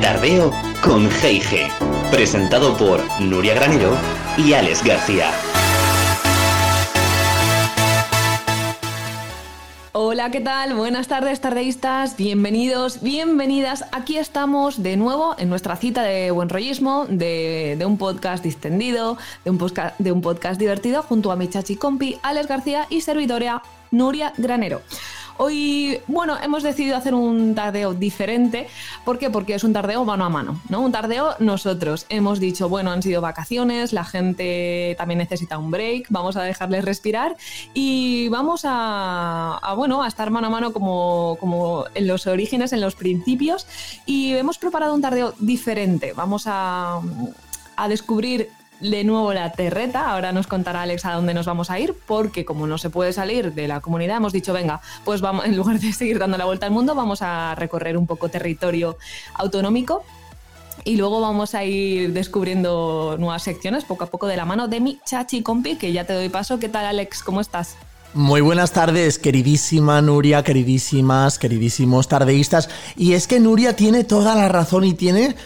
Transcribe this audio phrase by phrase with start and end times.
[0.00, 0.50] Tardeo
[0.82, 1.68] con G&G,
[2.10, 3.96] presentado por Nuria Granero
[4.36, 5.30] y Alex García.
[10.20, 10.74] Hola, ¿qué tal?
[10.74, 12.14] Buenas tardes, tardeístas.
[12.14, 13.86] Bienvenidos, bienvenidas.
[13.90, 19.50] Aquí estamos de nuevo en nuestra cita de buen rollismo, de, un podcast distendido, de
[19.50, 23.62] un, podcast, de un podcast divertido, junto a mi chachi compi, Alex García y servidoria
[23.92, 24.82] Nuria Granero.
[25.42, 28.66] Hoy, bueno, hemos decidido hacer un tardeo diferente.
[29.06, 29.30] ¿Por qué?
[29.30, 30.82] Porque es un tardeo mano a mano, ¿no?
[30.82, 32.04] Un tardeo nosotros.
[32.10, 36.84] Hemos dicho, bueno, han sido vacaciones, la gente también necesita un break, vamos a dejarles
[36.84, 37.38] respirar
[37.72, 42.82] y vamos a, bueno, a estar mano a mano como, como en los orígenes, en
[42.82, 43.66] los principios.
[44.04, 46.12] Y hemos preparado un tardeo diferente.
[46.12, 47.00] Vamos a,
[47.76, 50.10] a descubrir de nuevo la terreta.
[50.10, 53.12] Ahora nos contará Alex a dónde nos vamos a ir, porque como no se puede
[53.12, 56.44] salir de la comunidad, hemos dicho, venga, pues vamos, en lugar de seguir dando la
[56.44, 58.96] vuelta al mundo, vamos a recorrer un poco territorio
[59.34, 60.04] autonómico.
[60.82, 64.80] Y luego vamos a ir descubriendo nuevas secciones poco a poco de la mano de
[64.80, 66.58] mi chachi compi, que ya te doy paso.
[66.58, 67.22] ¿Qué tal, Alex?
[67.22, 67.76] ¿Cómo estás?
[68.14, 72.68] Muy buenas tardes, queridísima Nuria, queridísimas, queridísimos tardeístas.
[72.96, 75.36] Y es que Nuria tiene toda la razón y tiene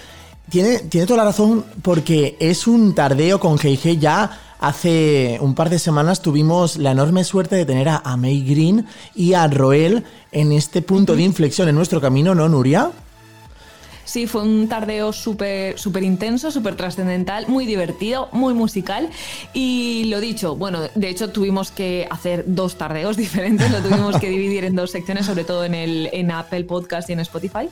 [0.51, 5.69] tiene, tiene toda la razón porque es un tardeo con GG ya Hace un par
[5.69, 10.53] de semanas tuvimos la enorme suerte de tener a, May Green y a Roel en
[10.53, 12.91] este punto de inflexión en nuestro camino, ¿no, Nuria?
[14.07, 19.11] Sí, fue un tardeo súper súper intenso, súper trascendental, muy divertido, muy musical.
[19.53, 24.31] Y lo dicho, bueno, de hecho tuvimos que hacer dos tardeos diferentes, lo tuvimos que
[24.31, 27.69] dividir en dos secciones, sobre todo en, el, en Apple Podcast y en Spotify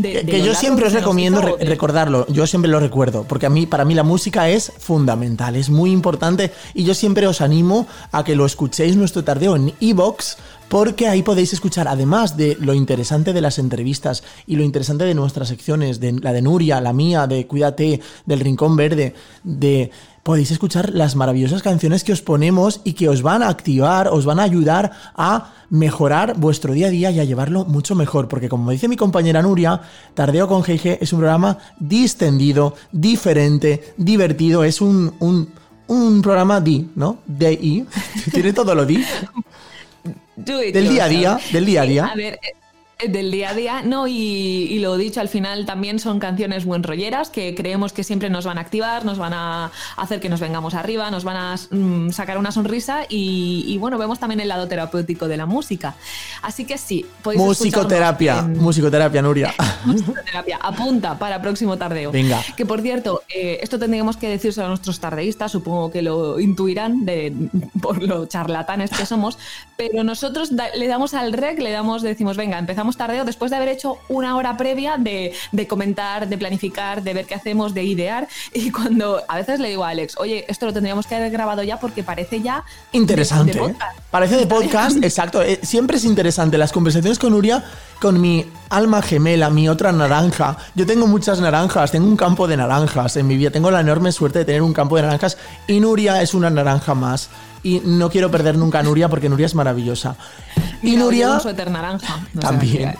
[0.00, 3.94] que yo siempre os recomiendo recordarlo, yo siempre lo recuerdo, porque a mí, para mí
[3.94, 8.46] la música es fundamental, es muy importante y yo siempre os animo a que lo
[8.46, 10.36] escuchéis nuestro tardeo en Evox,
[10.68, 15.14] porque ahí podéis escuchar, además de lo interesante de las entrevistas y lo interesante de
[15.14, 19.14] nuestras secciones, de la de Nuria, la mía, de Cuídate, del Rincón Verde,
[19.44, 19.90] de
[20.26, 24.24] podéis escuchar las maravillosas canciones que os ponemos y que os van a activar, os
[24.24, 28.26] van a ayudar a mejorar vuestro día a día y a llevarlo mucho mejor.
[28.26, 29.80] Porque como dice mi compañera Nuria,
[30.14, 37.18] Tardeo con GG es un programa distendido, diferente, divertido, es un, un, programa di, ¿no?
[37.24, 37.86] DI,
[38.32, 39.04] tiene todo lo di.
[40.34, 42.12] del día a día, del día a día.
[42.18, 42.36] Eh,
[42.98, 47.28] del día a día, no, y, lo dicho, al final también son canciones buen rolleras
[47.28, 50.72] que creemos que siempre nos van a activar, nos van a hacer que nos vengamos
[50.72, 55.28] arriba, nos van a mm, sacar una sonrisa y, bueno, vemos también el lado terapéutico
[55.28, 55.94] de la música.
[56.40, 59.54] Así que sí, podéis Musicoterapia, musicoterapia, Nuria.
[59.84, 62.12] musicoterapia, apunta para próximo tardeo.
[62.12, 62.42] Venga.
[62.56, 67.04] Que por cierto, eh, esto tendríamos que decirse a nuestros tardeístas, supongo que lo intuirán
[67.04, 67.50] de,
[67.82, 69.38] por lo charlatanes que somos,
[69.76, 73.70] pero nosotros le damos al rec, le damos, decimos, venga, empezamos tardeo después de haber
[73.70, 75.32] hecho una hora previa de,
[75.66, 78.28] comentar, de planificar, de ver qué hacemos, de idear.
[78.52, 81.62] Y cuando a veces le digo a Alex, oye, esto lo tendríamos que haber grabado
[81.62, 82.64] ya porque parece ya.
[82.92, 83.58] Interesante.
[83.58, 83.74] ¿eh?
[84.10, 85.42] Parece de podcast, exacto.
[85.42, 86.58] Eh, siempre es interesante.
[86.58, 87.64] Las conversaciones con Nuria,
[88.00, 90.56] con mi alma gemela, mi otra naranja.
[90.74, 93.50] Yo tengo muchas naranjas, tengo un campo de naranjas en mi vida.
[93.50, 96.94] Tengo la enorme suerte de tener un campo de naranjas y Nuria es una naranja
[96.94, 97.30] más
[97.62, 100.16] y no quiero perder nunca a Nuria porque Nuria es maravillosa.
[100.82, 101.40] Y Nuria.
[101.70, 102.26] naranja.
[102.38, 102.94] también.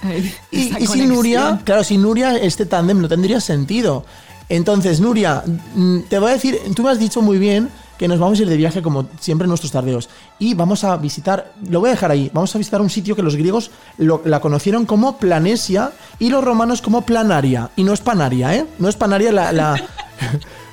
[0.51, 4.05] y, sin Nuria, claro, sin Nuria este tándem no tendría sentido.
[4.49, 5.43] Entonces, Nuria,
[5.75, 7.69] mm, te voy a decir, tú me has dicho muy bien
[7.99, 10.09] que nos vamos a ir de viaje como siempre en nuestros tardeos.
[10.39, 13.23] Y vamos a visitar, lo voy a dejar ahí, vamos a visitar un sitio que
[13.23, 17.71] los griegos la conocieron como Planesia y los romanos como Planaria.
[17.77, 18.67] Y no es Panaria, ¿eh?
[18.79, 19.81] No es Panaria la, la,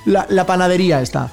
[0.28, 1.30] la panadería esta.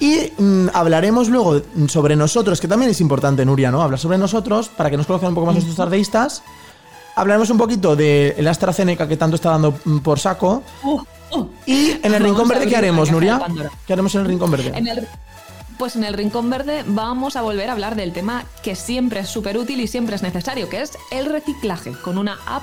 [0.00, 3.82] Y mm, hablaremos luego sobre nosotros, que también es importante, Nuria, ¿no?
[3.82, 6.42] Hablar sobre nosotros para que nos conozcan un poco más nuestros tardeístas.
[7.14, 10.62] Hablaremos un poquito de la AstraZeneca que tanto está dando mm, por saco.
[10.82, 11.00] Uh,
[11.32, 11.48] uh.
[11.66, 13.42] y en el Rincón Verde, ¿qué haremos, Nuria?
[13.86, 15.06] ¿Qué haremos en el Rincón Verde?
[15.78, 19.28] Pues en el Rincón Verde vamos a volver a hablar del tema que siempre es
[19.28, 22.62] súper útil y siempre es necesario, que es el reciclaje, con una app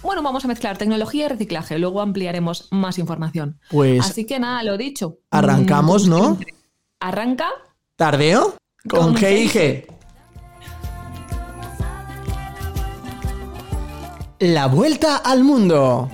[0.00, 1.76] bueno, vamos a mezclar tecnología y reciclaje.
[1.76, 3.58] Luego ampliaremos más información.
[3.68, 4.00] Pues.
[4.00, 5.18] Así que nada, lo dicho.
[5.30, 6.38] Arrancamos, ¿no?
[7.00, 7.46] Arranca.
[7.96, 8.56] Tardeo
[8.88, 9.86] con, G y G.
[14.40, 16.10] La vuelta al mundo.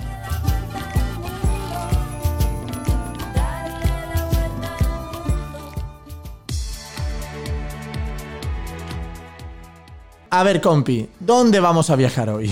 [10.29, 12.51] A ver, compi, ¿dónde vamos a viajar hoy?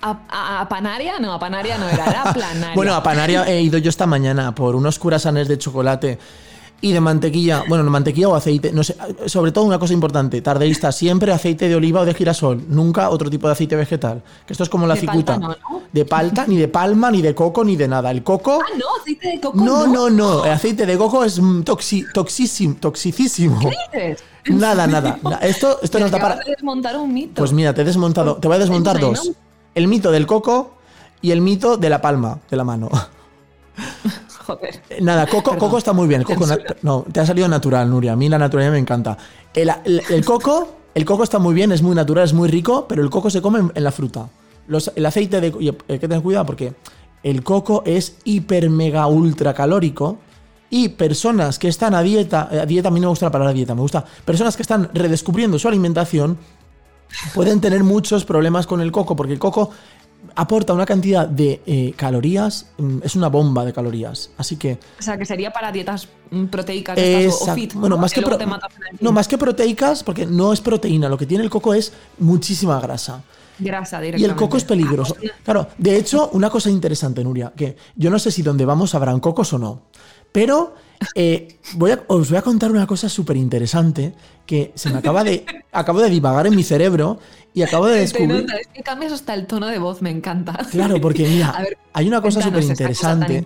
[0.00, 2.74] a, Panaria, no, a Panaria no era, era Planaria.
[2.74, 6.18] bueno, a Panaria he ido yo esta mañana por unos curasanes de chocolate
[6.80, 8.96] y de mantequilla, bueno, mantequilla o aceite, no sé,
[9.26, 13.30] sobre todo una cosa importante, tardeísta, siempre aceite de oliva o de girasol, nunca otro
[13.30, 15.40] tipo de aceite vegetal, que esto es como la cicuta.
[15.92, 18.10] De palta, ni de palma, ni de coco, ni de nada.
[18.10, 18.60] El coco...
[18.62, 19.56] Ah, no, aceite de coco.
[19.56, 23.58] No, no, no, el aceite de coco es toxi, toxísimo, toxicísimo.
[23.58, 24.24] ¿Qué dices?
[24.48, 25.18] Nada, nada.
[25.42, 26.36] Esto, esto no está para...
[26.44, 27.34] desmontar un mito.
[27.36, 29.32] Pues mira, te he desmontado, te voy a desmontar dos.
[29.74, 30.76] El mito del coco
[31.20, 32.88] y el mito de la palma, de la mano.
[34.46, 34.80] Joder.
[34.90, 36.22] Eh, nada, Coco, Coco está muy bien.
[36.22, 36.46] Coco
[36.82, 38.12] no, te ha salido natural, Nuria.
[38.12, 39.18] A mí la naturalidad me encanta.
[39.52, 43.10] El, coco, el coco está muy bien, es muy natural, es muy rico, pero el
[43.10, 44.28] coco se come en, la fruta.
[44.94, 45.74] el aceite de.
[45.88, 46.74] hay que tener cuidado porque
[47.24, 50.18] el coco es hiper mega ultra calórico.
[50.68, 53.52] Y personas que están a dieta, a dieta, a mí no me gusta la palabra
[53.52, 54.04] dieta, me gusta.
[54.24, 56.38] Personas que están redescubriendo su alimentación
[57.34, 59.70] pueden tener muchos problemas con el coco, porque el coco
[60.34, 64.30] aporta una cantidad de eh, calorías, mm, es una bomba de calorías.
[64.36, 64.78] Así que.
[64.98, 66.98] O sea, que sería para dietas mm, proteicas
[67.40, 67.74] o fit.
[67.74, 68.22] Bueno, más que,
[69.00, 71.08] no, más que proteicas, porque no es proteína.
[71.08, 73.22] Lo que tiene el coco es muchísima grasa.
[73.58, 75.16] Grasa, Y el coco es peligroso.
[75.18, 78.94] Ah, claro, de hecho, una cosa interesante, Nuria, que yo no sé si donde vamos
[78.94, 79.82] habrán cocos o no.
[80.30, 80.74] Pero
[81.14, 84.14] eh, voy os voy a contar una cosa súper interesante
[84.46, 85.44] que se me acaba de.
[85.72, 87.18] acabo de divagar en mi cerebro
[87.54, 88.46] y acabo de descubrir.
[88.60, 90.52] es que cambias hasta el tono de voz, me encanta.
[90.70, 93.44] Claro, porque mira, hay una cosa súper interesante.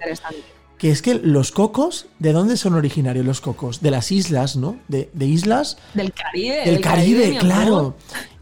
[0.79, 3.82] Que es que los cocos, ¿de dónde son originarios los cocos?
[3.82, 4.79] De las islas, ¿no?
[4.88, 5.76] De, islas.
[5.93, 6.64] Del Caribe.
[6.64, 7.97] Del, Caribe, claro.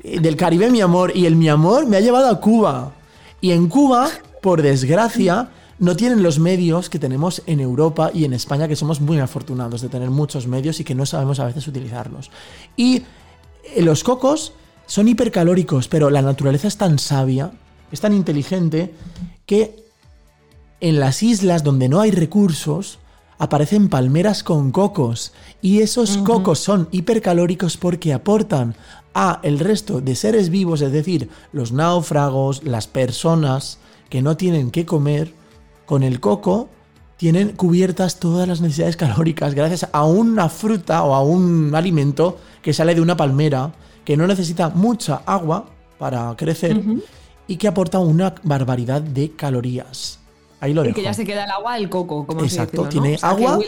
[0.05, 1.11] Eh, del Caribe, mi amor.
[1.17, 2.93] Y el mi amor me ha llevado a Cuba.
[3.41, 4.09] Y en Cuba,
[4.41, 9.01] por desgracia, no tienen los medios que tenemos en Europa y en España, que somos
[9.01, 12.31] muy afortunados de tener muchos medios y que no sabemos a veces utilizarlos.
[12.77, 14.53] Y eh, los cocos
[14.87, 17.53] son hipercalóricos, pero la naturaleza es tan sabia,
[17.93, 18.95] es tan inteligente,
[19.47, 19.85] que
[20.81, 22.99] en las islas donde no hay recursos
[23.39, 25.33] aparecen palmeras con cocos.
[25.63, 28.75] Y esos cocos son hipercalóricos porque aportan
[29.15, 33.79] a el resto de seres vivos, es decir, los náufragos, las personas
[34.11, 35.33] que no tienen que comer,
[35.89, 36.69] con el coco
[37.17, 42.75] tienen cubiertas todas las necesidades calóricas gracias a una fruta o a un alimento que
[42.75, 43.73] sale de una palmera
[44.05, 45.65] que no necesita mucha agua
[45.99, 46.83] para crecer
[47.47, 50.21] y que aporta una barbaridad de calorías.
[50.61, 50.93] Ahí lo dejo.
[50.93, 53.59] Y que ya se queda el agua del coco, como Exacto, tiene agua.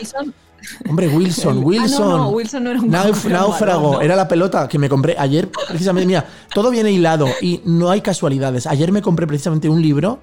[0.87, 2.03] Hombre, Wilson, Wilson.
[2.11, 3.99] Ah, no, Wilson no era un náufrago.
[3.99, 5.49] Era la pelota que me compré ayer.
[5.49, 8.67] Precisamente, mira, todo viene hilado y no hay casualidades.
[8.67, 10.19] Ayer me compré precisamente un libro.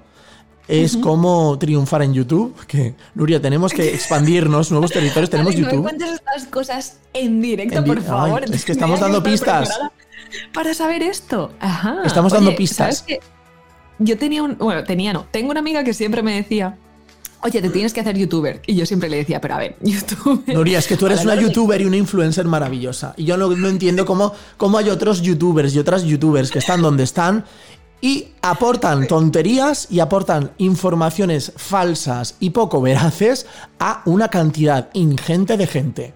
[0.69, 2.55] Es como triunfar en YouTube.
[2.67, 5.31] Que, Nuria, tenemos que expandirnos, nuevos territorios.
[5.31, 5.76] Tenemos YouTube.
[5.76, 8.44] No cuentes estas cosas en directo, por favor.
[8.44, 9.70] es que estamos dando pistas
[10.53, 11.53] para saber esto.
[11.61, 12.03] Ajá.
[12.05, 13.05] Estamos dando pistas.
[13.99, 14.56] Yo tenía un.
[14.59, 15.26] Bueno, tenía no.
[15.31, 16.76] Tengo una amiga que siempre me decía.
[17.41, 18.61] Oye, te tienes que hacer youtuber.
[18.67, 20.55] Y yo siempre le decía, pero a ver, youtuber.
[20.56, 23.15] Nuria, es que tú eres una youtuber y una influencer maravillosa.
[23.17, 27.05] Y yo no, entiendo cómo, cómo hay otros youtubers y otras youtubers que están donde
[27.05, 27.44] están
[28.00, 33.47] y aportan tonterías y aportan informaciones falsas y poco veraces
[33.79, 36.15] a una cantidad ingente de gente.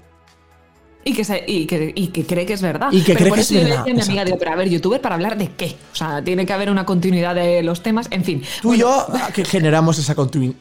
[1.05, 2.89] Y que, se, y, que, y que, cree que es verdad.
[2.93, 3.85] Y que cree que es verdad.
[3.87, 5.77] mi amiga, digo, pero a ver, youtuber para hablar de qué?
[5.93, 8.43] O sea, tiene que haber una continuidad de los temas, en fin.
[8.61, 10.55] Tú y yo que generamos esa continuidad.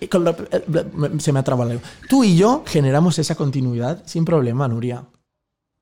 [1.20, 1.80] Se me ha trabado
[2.10, 5.04] Tú y yo generamos esa continuidad sin problema, Nuria.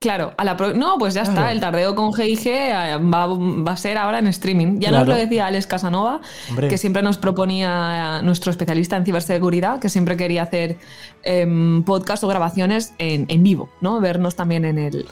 [0.02, 3.98] Claro, a la no, pues ya está, el tardeo con GIG eh, va, a ser
[3.98, 4.80] ahora en streaming.
[4.80, 6.22] Ya nos lo decía Alex Casanova,
[6.58, 10.78] que siempre nos proponía nuestro especialista en ciberseguridad, que siempre quería hacer
[11.22, 14.00] em, podcast o grabaciones en, vivo, ¿no?
[14.00, 15.06] Vernos también en, el,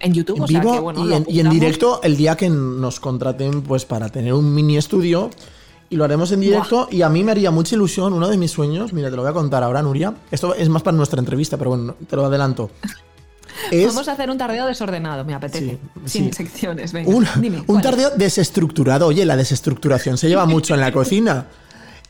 [0.00, 0.38] en, YouTube.
[0.38, 4.78] En vivo y, en, directo el día que nos contraten pues para tener un mini
[4.78, 5.28] estudio
[5.90, 8.50] y lo haremos en directo y a mí me haría mucha ilusión, uno de mis
[8.50, 10.14] sueños, mira, te lo voy a contar ahora, Nuria.
[10.30, 12.70] Esto es más para nuestra entrevista, pero bueno, te lo adelanto.
[13.86, 15.78] Vamos a hacer un tardeo desordenado, me apetece.
[16.04, 17.10] sin secciones, venga.
[17.66, 19.06] Un, tardeo desestructurado.
[19.06, 21.46] Oye, la desestructuración se lleva mucho en la cocina.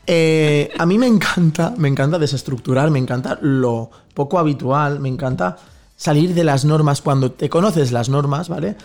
[0.05, 5.57] Eh, a mí me encanta, me encanta desestructurar, me encanta lo poco habitual, me encanta
[5.97, 8.77] salir de las normas cuando te conoces las normas, ¿vale?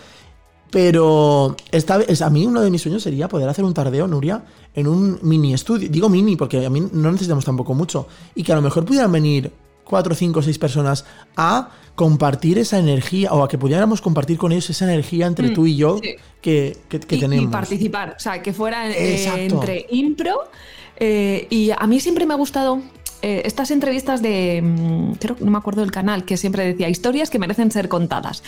[0.73, 4.43] Pero esta vez, a mí uno de mis sueños sería poder hacer un tardeo, Nuria,
[4.73, 5.87] en un mini estudio.
[5.87, 8.07] Digo mini porque a mí no necesitamos tampoco mucho.
[8.33, 9.51] Y que a lo mejor pudieran venir
[9.83, 14.69] cuatro, cinco, seis personas a compartir esa energía o a que pudiéramos compartir con ellos
[14.69, 15.99] esa energía entre mm, tú y yo
[16.41, 17.45] que, tenemos.
[17.45, 20.49] Y participar, o sea, que fuera eh, entre impro.
[20.97, 22.81] Eh, y a mí siempre me ha gustado
[23.21, 26.89] eh, estas entrevistas de, mm, creo que no me acuerdo del canal, que siempre decía
[26.89, 28.43] historias que merecen ser contadas.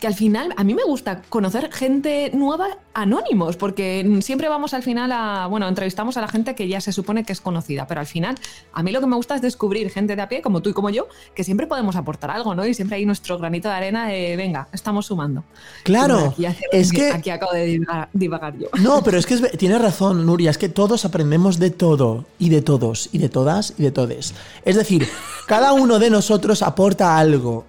[0.00, 4.82] Que al final a mí me gusta conocer gente nueva anónimos, porque siempre vamos al
[4.82, 8.00] final a, bueno, entrevistamos a la gente que ya se supone que es conocida, pero
[8.00, 8.36] al final
[8.72, 10.72] a mí lo que me gusta es descubrir gente de a pie, como tú y
[10.72, 12.66] como yo, que siempre podemos aportar algo, ¿no?
[12.66, 15.44] Y siempre hay nuestro granito de arena de, venga, estamos sumando.
[15.82, 16.34] Claro,
[16.72, 17.12] es que...
[17.12, 17.80] Aquí acabo de
[18.12, 18.68] divagar, yo.
[18.80, 22.62] No, pero es que tienes razón, Nuria, es que todos aprendemos de todo, y de
[22.62, 24.34] todos, y de todas, y de todes.
[24.64, 25.08] Es decir,
[25.46, 27.64] cada uno de nosotros aporta algo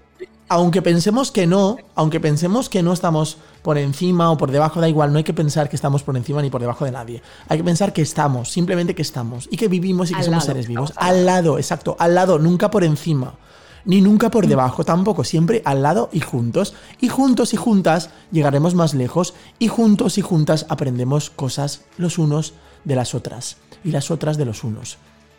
[0.50, 4.88] aunque pensemos que no, aunque pensemos que no estamos por encima o por debajo, da
[4.88, 7.22] igual, no hay que pensar que estamos por encima ni por debajo de nadie.
[7.50, 10.68] Hay que pensar que estamos, simplemente que estamos y que vivimos y que somos seres
[10.68, 10.94] vivos.
[10.96, 13.36] Al lado, exacto, al lado, nunca por encima.
[13.86, 16.74] Ni nunca por debajo, tampoco, siempre al lado y juntos.
[17.00, 22.54] Y juntos y juntas llegaremos más lejos y juntos y juntas aprendemos cosas los unos
[22.84, 24.98] de las otras y las otras de los unos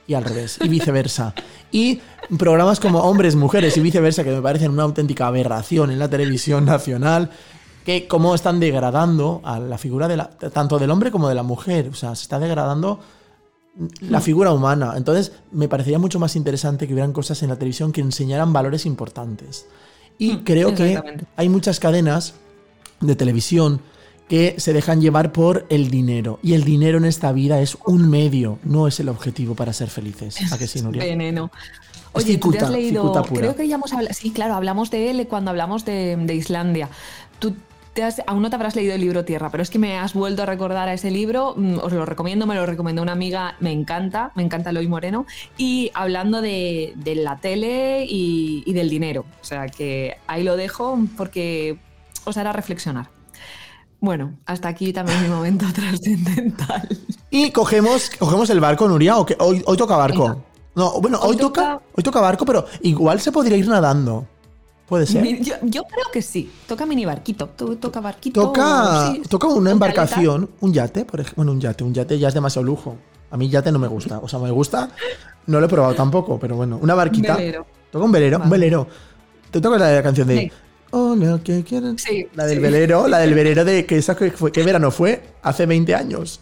[0.09, 1.35] y al revés, y viceversa.
[1.71, 2.01] Y
[2.39, 6.65] programas como Hombres, Mujeres y viceversa, que me parecen una auténtica aberración en la televisión
[6.65, 7.31] nacional,
[7.85, 11.43] que cómo están degradando a la figura de la, tanto del hombre como de la
[11.43, 11.91] mujer.
[11.91, 13.01] O sea, se está degradando
[14.01, 14.95] la figura humana.
[14.97, 18.87] Entonces, me parecería mucho más interesante que hubieran cosas en la televisión que enseñaran valores
[18.87, 19.67] importantes.
[20.17, 21.01] Y creo que
[21.37, 22.33] hay muchas cadenas
[23.01, 23.83] de televisión
[24.29, 26.39] que se dejan llevar por el dinero.
[26.43, 29.89] Y el dinero en esta vida es un medio, no es el objetivo para ser
[29.89, 30.53] felices.
[30.53, 31.03] ¿A qué sí, Nuria?
[31.03, 31.51] Veneno.
[32.13, 33.13] Oye, tú te has leído.
[33.33, 34.15] Creo que ya hemos hablado.
[34.15, 36.89] Sí, claro, hablamos de él cuando hablamos de, Islandia.
[37.39, 37.55] Tú
[37.95, 40.15] te has, aún no te habrás leído el libro Tierra, pero es que me has
[40.15, 41.55] vuelto a recordar a ese libro.
[41.57, 43.57] Mm, os lo recomiendo, me lo recomendó una amiga.
[43.61, 45.27] Me encanta, me encanta Eloy Moreno.
[45.57, 49.25] Y hablando de, la tele y, y del dinero.
[49.41, 51.79] O sea que ahí lo dejo porque
[52.25, 53.18] os hará reflexionar.
[54.01, 56.89] Bueno, hasta aquí también mi momento trascendental.
[57.31, 60.45] Y cogemos, cogemos el barco, Nuria, o que hoy, hoy toca barco.
[60.75, 64.27] No, bueno, hoy, toca, hoy toca barco, pero igual se podría ir nadando.
[64.89, 65.23] Puede ser.
[65.43, 66.51] Yo, creo que sí.
[66.67, 67.49] Toca mini barquito.
[67.49, 68.41] Toca barquito.
[68.41, 71.37] Toca, toca una embarcación, un yate, por ejemplo.
[71.45, 71.85] Bueno, un yate.
[71.85, 72.97] Un yate ya es demasiado lujo.
[73.31, 74.19] A mí yate no me gusta.
[74.21, 74.89] O sea, me gusta.
[75.47, 76.79] No lo he probado tampoco, pero bueno.
[76.81, 77.37] Una barquita.
[77.37, 77.67] Velero.
[77.91, 78.39] Toca un velero.
[78.39, 78.87] Un velero.
[79.51, 80.51] Te toca la canción de
[80.91, 81.99] Hola, ¿qué quieren?
[81.99, 82.27] Sí.
[82.35, 85.23] La del velero, la del velero de que esa que fue, ¿qué verano fue?
[85.43, 86.41] Hace 20 años.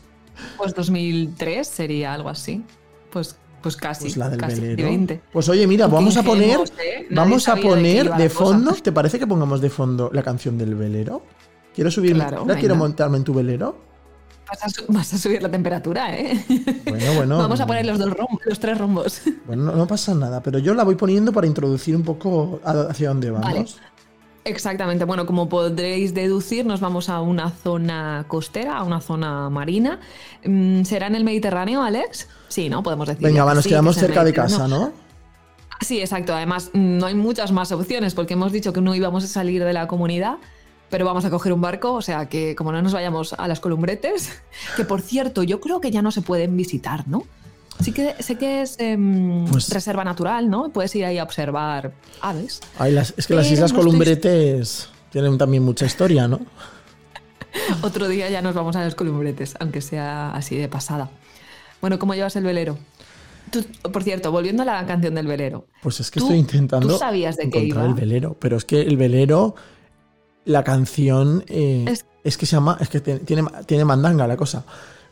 [0.56, 2.64] Pues 2003 sería algo así.
[3.10, 4.04] Pues pues casi.
[4.04, 5.20] Pues la del casi velero.
[5.32, 6.60] Pues oye, mira, vamos a poner.
[6.78, 7.06] ¿eh?
[7.10, 8.72] Vamos a poner de, fondo.
[8.74, 11.22] ¿Te parece que pongamos de fondo la canción del velero?
[11.74, 12.24] Quiero subirme.
[12.26, 13.86] Claro, quiero montarme en tu velero.
[14.88, 16.44] Vas a, subir la temperatura, ¿eh?
[16.86, 17.38] Bueno, bueno.
[17.38, 19.20] Vamos a poner los dos rombos, los tres rombos.
[19.44, 23.32] Bueno, no, pasa nada, pero yo la voy poniendo para introducir un poco hacia dónde
[23.32, 23.80] vamos.
[24.46, 25.04] Exactamente.
[25.04, 29.98] Bueno, como podréis deducir, nos vamos a una zona costera, a una zona marina.
[30.44, 32.28] Mm, ¿Será en el Mediterráneo, Alex?
[32.46, 32.84] Sí, ¿no?
[32.84, 33.26] Podemos decir.
[33.26, 34.92] Venga, nos quedamos cerca de casa, ¿no?
[35.80, 36.32] Sí, exacto.
[36.32, 39.72] Además, no hay muchas más opciones porque hemos dicho que no íbamos a salir de
[39.72, 40.36] la comunidad,
[40.90, 43.58] pero vamos a coger un barco, o sea que como no nos vayamos a las
[43.58, 44.30] columbretes,
[44.76, 47.24] que por cierto, yo creo que ya no se pueden visitar, ¿no?
[47.82, 48.78] Sí que sé que es
[49.50, 50.70] pues reserva natural, ¿no?
[50.70, 52.60] Puedes ir ahí a observar aves.
[53.16, 56.40] es que las Islas Columbretes tienen también mucha historia, ¿no?
[57.82, 61.10] Otro día ya nos vamos a los Columbretes, aunque sea así de pasada.
[61.80, 62.78] Bueno, ¿cómo llevas el velero?
[63.92, 65.66] por cierto, volviendo a la canción del velero.
[65.82, 68.96] Pues es que estoy intentando ¿tú sabías de encontrar el velero, pero es que el
[68.96, 69.54] velero,
[70.44, 71.84] la canción eh,
[72.24, 72.36] es...
[72.36, 74.64] que se llama, es que tiene, tiene mandanga la cosa.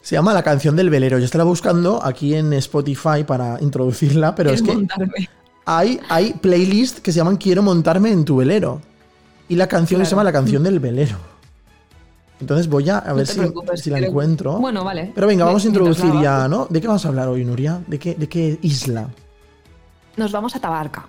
[0.04, 1.18] Se llama La canción del velero.
[1.18, 4.86] Yo estaba buscando aquí en Spotify para introducirla, pero es que
[5.64, 8.82] hay, hay playlists que se llaman Quiero montarme en tu velero.
[9.48, 11.16] Y la canción se llama La canción del velero.
[12.38, 14.58] Entonces voy a, ver si, la encuentro.
[14.58, 15.10] Bueno, vale.
[15.14, 16.66] Pero venga, vamos a introducir ya, ¿no?
[16.68, 17.80] ¿De qué vamos a hablar hoy, Nuria?
[17.86, 19.08] ¿De qué, de qué isla?
[20.18, 21.06] Nos vamos a Tabarca.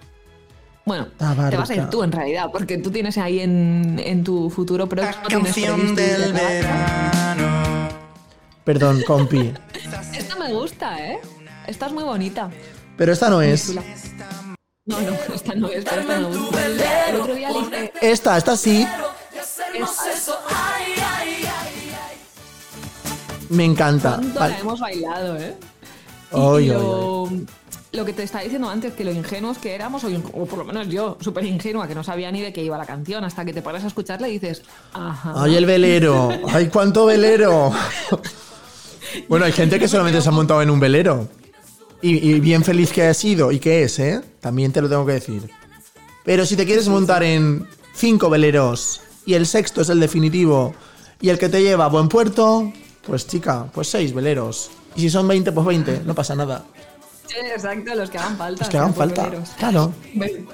[0.85, 4.87] Bueno, te vas a ir tú en realidad, porque tú tienes ahí en, tu futuro
[4.87, 5.23] próximo.
[5.23, 7.24] La canción del verano.
[8.65, 9.53] Perdón, compi.
[10.17, 11.19] Esta me gusta, ¿eh?
[11.67, 12.49] Esta es muy bonita.
[12.97, 13.75] Pero esta no es.
[14.85, 16.65] No, no, esta no es, pero esta me gusta.
[17.09, 18.87] El otro día le Esta, esta sí.
[23.49, 24.19] Me encanta.
[24.33, 25.55] la hemos bailado, ¿eh?
[26.31, 30.87] lo, que te estaba diciendo antes, que lo ingenuos que éramos, o, por lo menos
[30.87, 33.61] yo, súper ingenua, que no sabía ni de qué iba la canción, hasta que te
[33.61, 35.33] pones a escucharla y dices, ajá.
[35.35, 36.29] ¡Ay, el velero!
[36.51, 37.71] ¡Ay, cuánto velero!
[39.27, 41.27] Bueno, hay gente que solamente se ha montado en un velero.
[42.01, 44.21] Y, bien feliz que ha sido y que es, ¿eh?
[44.39, 45.49] También te lo tengo que decir.
[46.23, 50.75] Pero si te quieres montar en cinco veleros y el sexto es el definitivo
[51.19, 52.71] y el que te lleva a buen puerto,
[53.07, 54.69] pues chica, pues seis veleros.
[54.95, 56.65] Y si son 20, pues 20, no pasa nada.
[57.27, 58.63] Sí, exacto, los que hagan falta.
[58.63, 59.93] Los que hagan falta, claro.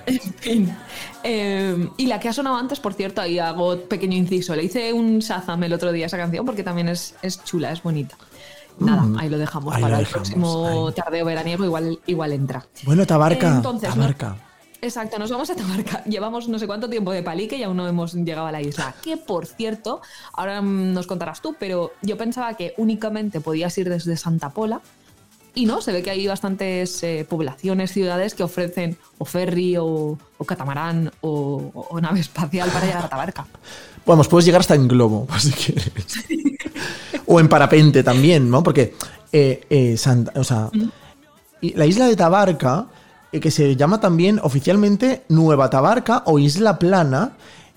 [0.06, 0.76] En fin.
[1.24, 4.56] Eh, y la que ha sonado antes, por cierto, ahí hago pequeño inciso.
[4.56, 7.72] Le hice un Shazam el otro día a esa canción porque también es, es chula,
[7.72, 8.18] es bonita.
[8.86, 10.94] Nada, ahí lo dejamos ahí para lo el próximo ahí.
[10.94, 12.66] tardeo veraniego, igual, igual entra.
[12.84, 13.56] Bueno, Tabarca.
[13.56, 13.96] Entonces, ¿no?
[13.96, 14.38] Tabarca.
[14.82, 16.04] Exacto, nos vamos a Tabarca.
[16.06, 18.96] Llevamos no sé cuánto tiempo de palique y aún no hemos llegado a la isla.
[19.02, 20.02] Que por cierto,
[20.34, 24.82] ahora mm, nos contarás tú, pero yo pensaba que únicamente podías ir desde Santa Pola.
[25.54, 30.18] Y no, se ve que hay bastantes eh, poblaciones, ciudades que ofrecen o ferry o,
[30.38, 33.46] o catamarán o, o nave espacial para llegar a Tabarca.
[34.06, 35.92] Vamos, puedes llegar hasta en globo, pues, si quieres.
[37.34, 38.62] O en parapente también, ¿no?
[38.62, 38.94] Porque
[39.32, 40.70] eh, eh, Santa- o sea,
[41.62, 42.88] la isla de Tabarca,
[43.32, 47.32] eh, que se llama también oficialmente Nueva Tabarca o Isla Plana,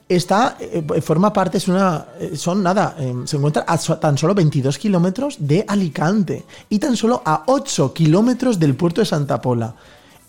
[0.08, 0.56] está,
[1.02, 6.44] forma parte, es una, son nada, se encuentra a tan solo 22 kilómetros de Alicante
[6.68, 9.74] y tan solo a 8 kilómetros del puerto de Santa Pola.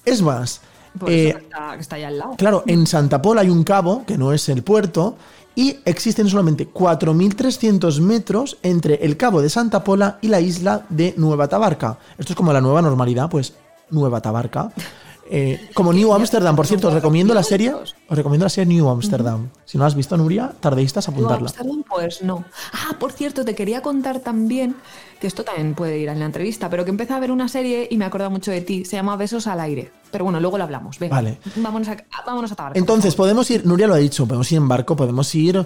[0.06, 0.62] Es más,
[1.08, 1.36] eh,
[1.80, 2.36] está ahí al lado.
[2.38, 5.18] Claro, en Santa Pola hay un cabo, que no es el puerto,
[5.56, 11.14] y existen solamente 4.300 metros entre el cabo de Santa Pola y la isla de
[11.18, 11.98] Nueva Tabarca.
[12.18, 13.54] Esto es como la nueva normalidad, pues
[13.90, 14.72] Nueva Tabarca.
[15.28, 17.74] Eh, como New Amsterdam, por cierto, os recomiendo la serie.
[17.74, 19.50] Os recomiendo la serie New Amsterdam.
[19.66, 21.48] Si no la has visto, Nuria, tardeístas, ¿Tú apuntarla.
[21.50, 21.84] Amsterdam?
[21.90, 22.46] Pues no.
[22.74, 24.76] Ah, por cierto, te quería contar también,
[25.20, 27.88] que esto también puede ir en la entrevista, pero que empecé a ver una serie
[27.90, 28.86] y me acuerdo mucho de ti.
[28.86, 29.92] Se llama Besos al aire.
[30.12, 31.00] Pero bueno, luego lo hablamos.
[31.00, 31.40] Venga, Vale.
[31.56, 32.78] Vámonos a, vámonos a Tabarca.
[32.80, 35.66] Entonces, podemos ir, Nuria lo ha dicho, podemos ir en barco, podemos ir,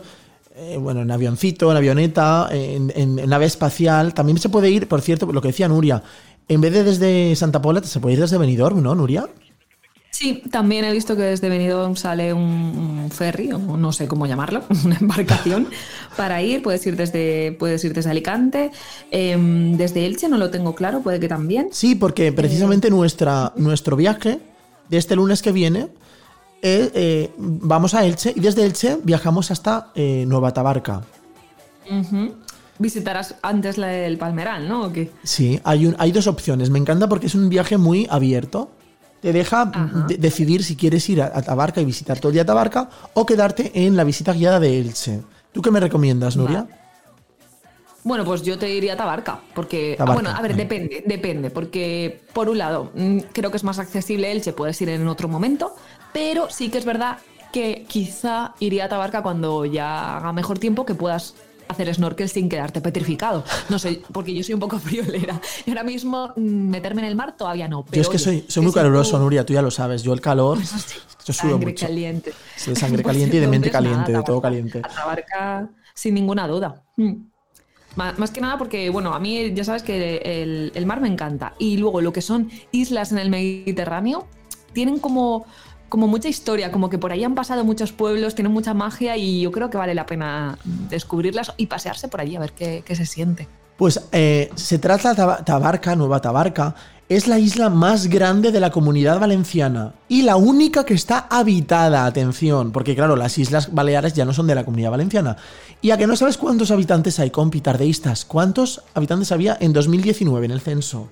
[0.55, 4.13] eh, bueno, en avioncito, en avioneta, en, en- en nave espacial.
[4.13, 6.01] También se puede ir, por cierto, lo que decía Nuria,
[6.47, 9.27] en vez de desde Santa Pola, se puede ir desde Benidorm, ¿no, Nuria?
[10.11, 14.63] Sí, también he visto que desde Benidorm sale un, ferry, o no sé cómo llamarlo,
[14.85, 15.67] una embarcación
[16.17, 16.61] para ir.
[16.61, 18.71] Puedes ir desde, puedes ir desde Alicante.
[19.11, 21.69] em, desde Elche no lo tengo claro, puede que también.
[21.71, 24.39] Sí, porque precisamente nuestra, nuestro viaje
[24.89, 25.87] de este lunes que viene,
[26.61, 31.03] eh, eh, vamos a Elche y desde Elche viajamos hasta eh, Nueva Tabarca.
[32.77, 34.85] Visitarás antes la del Palmeral, ¿no?
[34.85, 35.11] ¿O qué?
[35.23, 36.69] Sí, hay, un, hay dos opciones.
[36.69, 38.71] Me encanta porque es un viaje muy abierto.
[39.21, 39.65] Te deja
[40.07, 43.25] de- decidir si quieres ir a, a Tabarca y visitar todo el día Tabarca o
[43.25, 45.21] quedarte en la visita guiada de Elche.
[45.51, 46.67] ¿Tú qué me recomiendas, Nuria?
[48.03, 49.93] Bueno, pues yo te diría Tabarca, porque...
[49.95, 50.63] ah, Tabarca, bueno, a ver, vale.
[50.63, 54.89] depende, depende, porque por un lado, mm, creo que es más accesible Elche, puedes ir
[54.89, 55.75] en otro momento,
[56.13, 57.17] pero sí que es verdad
[57.51, 61.33] que quizá iría a Tabarca cuando ya haga mejor tiempo que puedas
[61.69, 63.43] hacer snorkel sin quedarte petrificado.
[63.69, 65.39] No sé, porque yo soy un poco friolera.
[65.65, 67.83] Y ahora mismo mm, meterme en el mar todavía no.
[67.85, 70.01] Pero Yo es que oye, soy, soy muy caluroso, tú- Nuria, tú ya lo sabes.
[70.03, 70.57] Yo el calor,
[71.25, 71.85] yo sudo Sangre mucho.
[71.85, 72.33] caliente.
[72.55, 74.79] Sí, de sangre caliente y de mente caliente, nada, de todo caliente.
[74.83, 76.83] A Tabarca, sin ninguna duda.
[76.97, 77.13] Mm.
[77.95, 81.53] Más que nada porque, bueno, a mí ya sabes que el, el mar me encanta.
[81.59, 84.25] Y luego lo que son islas en el Mediterráneo
[84.73, 85.45] tienen como,
[85.89, 89.41] como mucha historia, como que por ahí han pasado muchos pueblos, tienen mucha magia y
[89.41, 90.57] yo creo que vale la pena
[90.89, 93.47] descubrirlas y pasearse por allí a ver qué, qué se siente.
[93.77, 96.75] Pues eh, se trata de Taba- Tabarca, Nueva Tabarca,
[97.07, 102.05] es la isla más grande de la comunidad valenciana y la única que está habitada,
[102.05, 105.37] atención, porque claro, las Islas Baleares ya no son de la comunidad valenciana.
[105.81, 110.45] Y a que no sabes cuántos habitantes hay, compi, tardeístas, cuántos habitantes había en 2019
[110.45, 111.09] en el censo.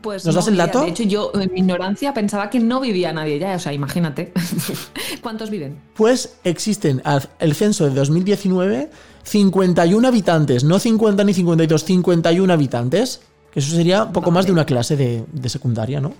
[0.00, 0.82] Pues ¿Nos no, das el dato?
[0.82, 4.32] De hecho, yo en mi ignorancia pensaba que no vivía nadie ya, o sea, imagínate.
[5.22, 5.78] ¿Cuántos viven?
[5.94, 8.90] Pues existen al el censo de 2019
[9.28, 13.20] 51 habitantes, no 50 ni 52, 51 habitantes.
[13.52, 16.12] Que eso sería un poco más de una clase de, de secundaria, ¿no?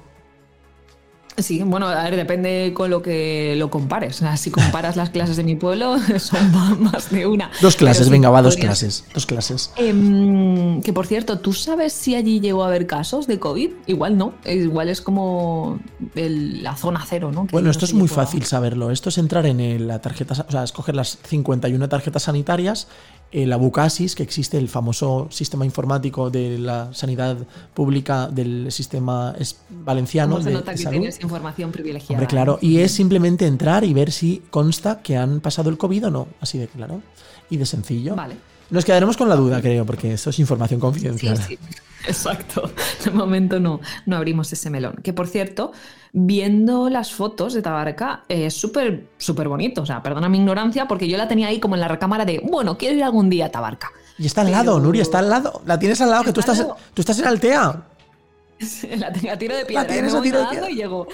[1.39, 4.17] Sí, bueno, a ver, depende con lo que lo compares.
[4.17, 7.51] O sea, si comparas las clases de mi pueblo, son más de una.
[7.63, 9.05] Dos clases, sí, venga, va, dos clases.
[9.15, 9.71] Dos clases.
[9.77, 13.71] Em, que por cierto, ¿tú sabes si allí llegó a haber casos de COVID?
[13.87, 15.79] Igual no, igual es como
[16.15, 17.47] el- la zona cero, ¿no?
[17.47, 18.91] Que Bueno, no esto es muy fácil saberlo.
[18.91, 23.18] Esto es entrar en el- la tarjeta, o sea, escoger las 51 tarjetas sanitarias, eh,
[23.33, 27.37] la Bucasis, que existe el famoso sistema informático de la sanidad
[27.75, 29.35] pública del sistema
[29.71, 30.99] valenciano ¿Cómo se nota de que salud.
[30.99, 32.15] tienes información privilegiada?
[32.15, 32.59] Hombre, claro.
[32.63, 36.29] Y es simplemente entrar y ver si consta que han pasado el COVID o no.
[36.41, 37.03] Así de claro.
[37.51, 38.15] Y de sencillo.
[38.17, 38.37] Vale.
[38.71, 41.37] Nos quedaremos con la duda, creo, porque esto es información Sí, confidencial.
[41.39, 41.59] sí,
[42.07, 42.71] exacto.
[43.05, 44.97] De momento no, no abrimos ese melón.
[45.03, 45.73] Que por cierto,
[46.13, 49.83] viendo las fotos de Tabarca, eh, es súper, súper bonito.
[49.83, 52.41] O sea, perdona mi ignorancia, porque yo la tenía ahí como en la recámara de,
[52.45, 53.91] bueno, quiero ir algún día a Tabarca.
[54.19, 55.63] Y está al Pero- lado, Nuria, está al lado.
[55.67, 56.77] La tienes al lado, que tú estás, lado.
[56.95, 57.83] tú estás en Altea.
[58.97, 59.85] la tengo a tiro de piedra.
[59.85, 60.71] y tienes a tiro de piedra.
[60.71, 61.07] y llego.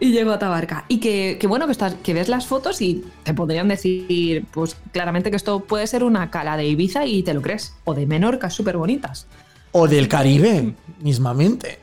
[0.00, 0.84] Y llego a Tabarca.
[0.88, 4.76] Y que, que bueno, que, estás, que ves las fotos y te podrían decir, pues
[4.92, 7.74] claramente que esto puede ser una cala de Ibiza y te lo crees.
[7.84, 9.26] O de Menorca, súper bonitas.
[9.76, 11.80] O del Caribe, mismamente.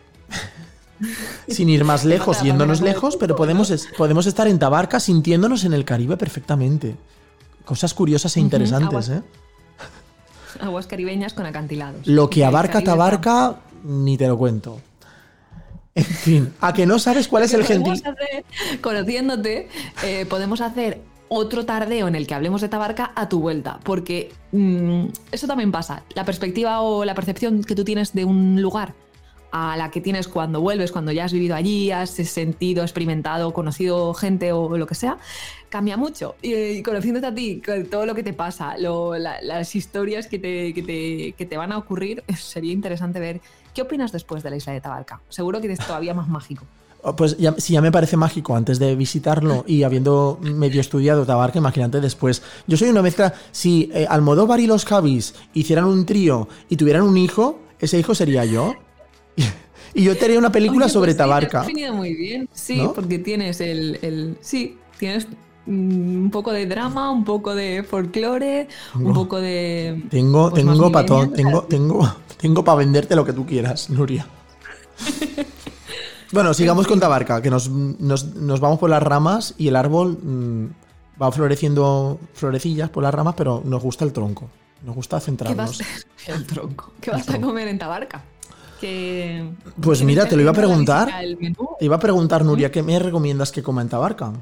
[1.47, 5.83] sin ir más lejos, yéndonos lejos, pero podemos, podemos estar en Tabarca sintiéndonos en el
[5.83, 6.95] Caribe perfectamente.
[7.65, 9.21] Cosas curiosas e interesantes, ¿eh?
[10.61, 12.07] Aguas caribeñas con acantilados.
[12.07, 14.79] Lo que abarca Tabarca, ni te lo cuento.
[15.93, 18.01] En fin, a que no sabes cuál es el gentil.
[18.81, 19.67] Conociéndote,
[20.03, 21.01] eh, podemos hacer
[21.33, 25.71] otro tardeo en el que hablemos de Tabarca a tu vuelta, porque mm, eso también
[25.71, 26.03] pasa.
[26.13, 28.93] La perspectiva o la percepción que tú tienes de un lugar
[29.53, 34.13] a la que tienes cuando vuelves, cuando ya has vivido allí, has sentido, experimentado, conocido
[34.13, 35.19] gente o lo que sea,
[35.69, 36.35] cambia mucho.
[36.41, 41.57] Y, conociéndote a ti, todo lo que te pasa, las historias que te, que te,
[41.57, 43.39] van a ocurrir, sería interesante ver
[43.73, 45.21] qué opinas después de la isla de Tabarca.
[45.29, 46.65] Seguro que es todavía más mágico.
[47.03, 51.25] Oh, pues ya, si ya me parece mágico antes de visitarlo y habiendo medio estudiado
[51.25, 52.43] Tabarca, imagínate después.
[52.67, 53.33] Yo soy una mezcla.
[53.51, 58.13] Si eh, Almodóvar y los Javis hicieran un trío y tuvieran un hijo, ese hijo
[58.13, 58.75] sería yo.
[59.95, 61.65] y yo te haría una película sobre pues Tabarca.
[61.65, 65.27] Sí, muy bien, sí, porque tienes el, Sí, tienes
[65.65, 70.03] un poco de drama, un poco de folclore, un poco de.
[70.11, 74.27] Tengo, pues tengo patón, tengo, tengo, tengo para venderte lo que tú quieras, Nuria.
[76.31, 80.65] bueno, sigamos con Tabarca, que nos, vamos por las ramas y el árbol mm,
[81.21, 84.49] va floreciendo florecillas por las ramas, pero nos gusta el tronco.
[84.83, 85.77] Nos gusta centrarnos.
[85.77, 86.93] ¿Qué vas, el tronco.
[86.99, 88.23] ¿Qué vas a comer en Tabarca?
[89.79, 91.09] pues mira, te lo iba a preguntar.
[91.79, 94.33] Te iba a preguntar, Nuria, ¿qué me recomiendas que coma en Tabarca?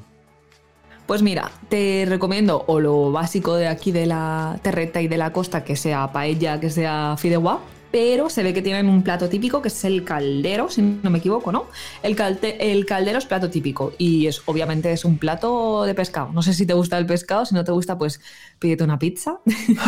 [1.06, 5.32] Pues mira, te recomiendo o lo básico de aquí de la terreta y de la
[5.32, 7.58] costa, que sea paella, que sea fideuá,
[7.90, 11.18] pero se ve que tienen un plato típico que es el caldero, si no me
[11.18, 11.66] equivoco, ¿no?
[12.02, 16.30] El, el caldero es plato típico y es obviamente es un plato de pescado.
[16.32, 18.20] No sé si te gusta el pescado, si no te gusta, pues
[18.58, 19.40] pídete una pizza,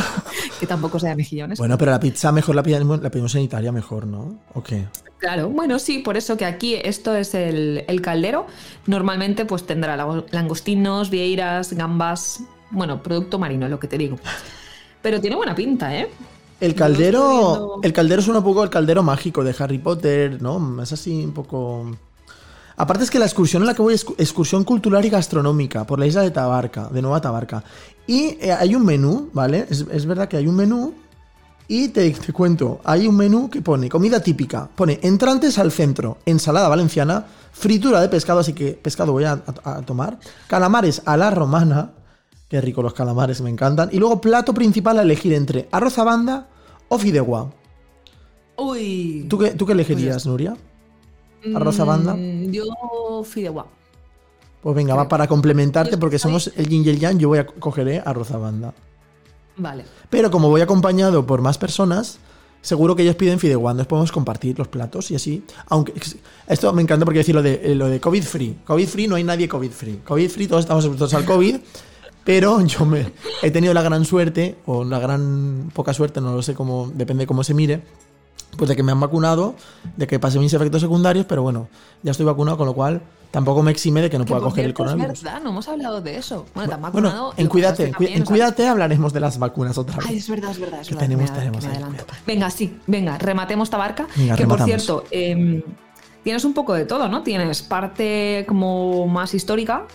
[0.61, 1.59] que tampoco sea de mejillones.
[1.59, 4.41] Bueno, pero la pizza mejor la pedimos, la pedimos en Italia mejor, ¿no?
[4.55, 4.87] ¿O qué?
[5.19, 8.47] Claro, bueno, sí, por eso que aquí esto es el, el caldero.
[8.87, 14.19] Normalmente pues tendrá langostinos, vieiras, gambas, bueno, producto marino, lo que te digo.
[15.03, 16.09] Pero tiene buena pinta, ¿eh?
[16.63, 17.81] El caldero.
[17.83, 20.81] El caldero es un poco el caldero mágico de Harry Potter, ¿no?
[20.81, 21.91] Es así un poco.
[22.77, 25.99] Aparte es que la excursión en la que voy es excursión cultural y gastronómica por
[25.99, 27.65] la isla de Tabarca, de Nueva Tabarca.
[28.07, 29.67] Y eh, hay un menú, ¿vale?
[29.69, 30.95] Es, verdad que hay un menú.
[31.67, 34.69] Y te, cuento, hay un menú que pone comida típica.
[34.73, 39.83] Pone entrantes al centro, ensalada valenciana, fritura de pescado, así que pescado voy a, a
[39.83, 40.17] tomar.
[40.47, 41.91] Calamares a la romana.
[42.49, 43.89] Qué rico los calamares, me encantan.
[43.91, 46.49] Y luego plato principal a elegir entre arroz a banda
[46.93, 47.51] o fideuá.
[48.57, 49.27] Uy.
[49.29, 50.55] ¿Tú qué, tú qué elegirías, Nuria?
[51.55, 52.15] ¿Arroz a banda?
[52.15, 53.67] Mm, yo fideuá.
[54.61, 57.47] Pues venga, va para complementarte, porque somos el yin y el yang, yo voy a
[57.47, 58.75] coger eh, arroz a banda.
[59.57, 59.85] Vale.
[60.11, 62.19] Pero como voy acompañado por más personas,
[62.61, 63.73] seguro que ellos piden fideuá.
[63.73, 65.43] Nos podemos compartir los platos y así.
[65.69, 65.95] Aunque
[66.47, 68.59] esto me encanta porque decir lo de, eh, lo de COVID free.
[68.67, 69.97] COVID free no hay nadie COVID free.
[70.05, 71.57] COVID free, todos estamos expuestos al COVID.
[72.25, 76.43] Pero yo me he tenido la gran suerte, o la gran poca suerte, no lo
[76.43, 77.83] sé cómo, depende de cómo se mire,
[78.57, 79.55] pues de que me han vacunado,
[79.97, 81.69] de que pasé mis efectos secundarios, pero bueno,
[82.03, 84.75] ya estoy vacunado, con lo cual tampoco me exime de que no pueda coger el
[84.75, 85.15] coronavirus.
[85.15, 86.47] Es verdad, no hemos hablado de eso.
[86.55, 87.35] Bueno, te han vacunado.
[87.37, 90.07] en Cuídate, en Cuídate hablaremos de las vacunas otra vez.
[90.09, 90.81] Ay, es verdad, es verdad.
[90.83, 91.65] Es verdad tenemos, tenemos
[92.27, 94.07] venga, sí, venga, rematemos Tabarca.
[94.37, 95.63] que por cierto, em,
[96.23, 97.23] tienes un poco de todo, ¿no?
[97.23, 99.87] Tienes parte como más histórica,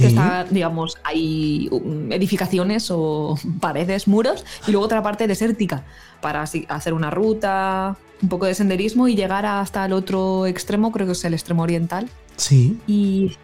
[0.00, 5.84] está, digamos, hay um, edificaciones o paredes, muros, y luego otra parte desértica
[6.20, 11.06] para hacer una ruta, un poco de senderismo y llegar hasta el otro extremo, creo
[11.06, 12.08] que es el extremo oriental.
[12.36, 12.78] Sí.
[12.86, 13.36] Y,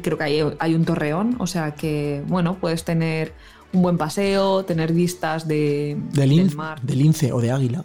[0.00, 3.32] creo que hay, hay, un torreón, o sea que, bueno, puedes tener
[3.72, 6.80] un buen paseo, tener vistas de, del mar.
[6.82, 7.84] De lince o de águila.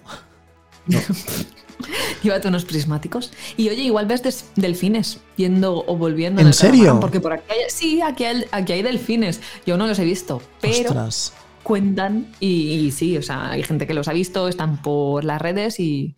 [2.24, 3.32] Llévate unos prismáticos.
[3.58, 6.42] Y oye, igual ves delfines yendo o volviendo.
[6.42, 7.00] ¿En, serio?
[7.00, 9.42] porque por aquí hay, sí, aquí hay, aquí hay, delfines.
[9.66, 10.94] Yo no los he visto, pero
[11.64, 15.80] cuentan y, sí, o sea, hay gente que los ha visto, están por las redes
[15.80, 16.16] y,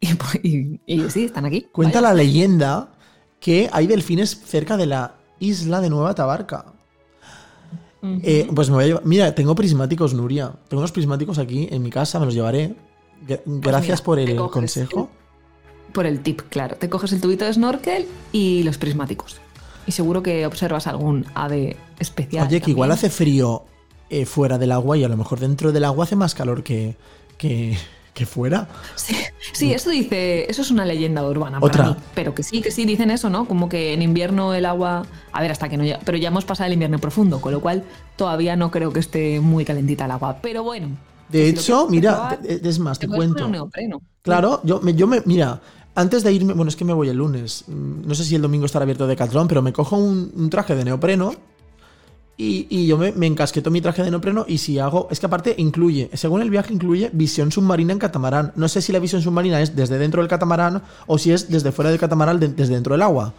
[0.00, 0.08] y,
[1.10, 1.66] sí, están aquí.
[1.72, 2.90] Cuenta la leyenda
[3.40, 6.74] que hay delfines cerca de la isla de Nueva Tabarca.
[8.00, 9.04] Eh, pues me voy a llevar.
[9.06, 10.52] Mira, tengo prismáticos, Nuria.
[10.68, 12.76] Tengo unos prismáticos aquí en mi casa, me los llevaré.
[13.26, 15.10] Pues gracias por el consejo.
[15.92, 16.76] por el tip, claro.
[16.76, 19.40] Te coges el tubito de snorkel y los prismáticos.
[19.86, 22.46] Y seguro que observas algún ave especial.
[22.46, 23.64] Oye, que igual hace frío
[24.10, 26.96] eh, fuera del agua y a lo mejor dentro del agua hace más calor que,
[27.36, 27.76] que,
[28.26, 28.68] fuera.
[29.52, 31.96] Sí, eso dice, eso es una leyenda urbana Otra.
[32.14, 33.46] pero que sí, que sí dicen eso, ¿no?
[33.46, 36.44] Como que en invierno el agua, a ver, hasta que no ya, pero ya hemos
[36.44, 37.84] pasado el invierno profundo, con lo cual
[38.16, 40.88] todavía no creo que esté muy calentita el agua, pero bueno,
[41.28, 43.44] de hecho, mira, es más, te cuento.
[44.22, 45.60] Claro, yo, yo me, mira,
[45.94, 47.64] antes de irme, bueno, es que me voy el lunes.
[47.66, 50.50] mm, No sé si el domingo estará abierto de Decathlon, pero me cojo un, un
[50.50, 51.34] traje de neopreno
[52.36, 55.26] y, y yo me, me encasqueto mi traje de neopreno y si hago, es que
[55.26, 58.52] aparte incluye, según el viaje incluye visión submarina en catamarán.
[58.54, 61.72] No sé si la visión submarina es desde dentro del catamarán o si es desde
[61.72, 63.34] fuera del catamarán, de- desde dentro del agua.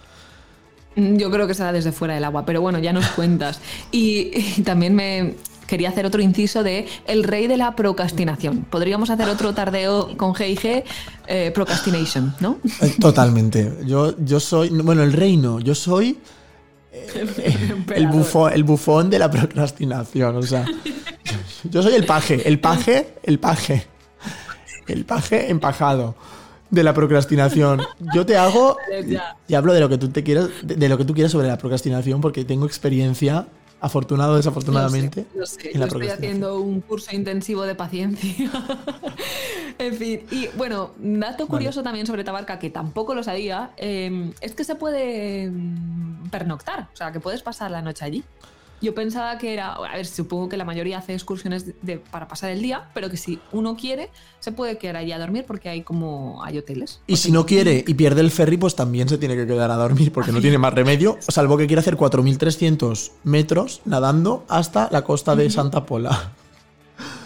[0.98, 3.62] Mm, Yo creo que será desde fuera del agua, pero bueno, ya nos cuentas.
[3.92, 5.36] Y, y también me
[5.70, 8.66] quería hacer otro inciso de el rey de la procrastinación.
[8.70, 10.84] Podríamos hacer otro tardeo con G&G,
[11.28, 12.58] eh, procrastination, ¿no?
[12.82, 13.72] Eh, Totalmente.
[13.86, 16.18] Yo, yo soy, bueno, el reino, yo soy
[16.92, 20.36] eh, el, bufón, el bufón de la procrastinación.
[20.38, 20.66] O sea,
[21.64, 23.86] yo soy el paje, el paje, el paje,
[24.88, 26.16] el paje empajado
[26.72, 27.82] de la procrastinación.
[28.16, 28.78] Yo te hago
[29.48, 31.60] y hablo de lo que tú te quieras, de lo que tú quieras sobre la
[31.60, 33.46] procrastinación porque tengo experiencia,
[33.82, 35.70] afortunado o desafortunadamente, Lo sé, lo sé.
[35.74, 38.52] en Yo estoy haciendo un curso intensivo de paciencia.
[39.78, 44.54] en fin, y bueno, dato curioso también sobre Tabarca, que tampoco lo sabía, eh, es
[44.54, 48.24] que se puede mm, pernoctar, o sea, que puedes pasar la noche allí.
[48.82, 52.28] Yo pensaba que era, a ver, supongo que la mayoría hace excursiones de- de- para
[52.30, 55.68] pasar el día, pero que si uno quiere, se puede quedar allí a dormir porque
[55.68, 57.02] hay como, hay hoteles.
[57.06, 59.76] Y si no quiere y pierde el ferry, pues también se tiene que quedar a
[59.76, 65.04] dormir porque no tiene más remedio, salvo que quiera hacer 4.300 metros nadando hasta la
[65.04, 66.32] costa de Santa Pola.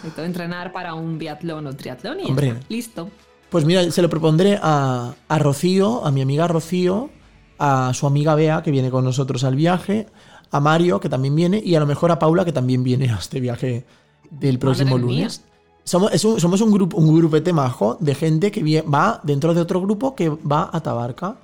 [0.02, 2.56] Necesito entrenar para un biatlón o triatlón y Hombre.
[2.68, 3.10] listo.
[3.50, 7.10] Pues mira, se lo propondré a, a Rocío, a mi amiga Rocío,
[7.58, 10.06] a su amiga Bea, que viene con nosotros al viaje,
[10.54, 13.16] a Mario, que también viene, y a lo mejor a Paula, que también viene a
[13.16, 13.84] este viaje
[14.30, 15.16] del próximo Madre mía.
[15.16, 15.42] lunes.
[15.82, 19.60] Somos, es un, somos un, grupo, un grupete majo de gente que va dentro de
[19.60, 21.34] otro grupo que va a Tabarca.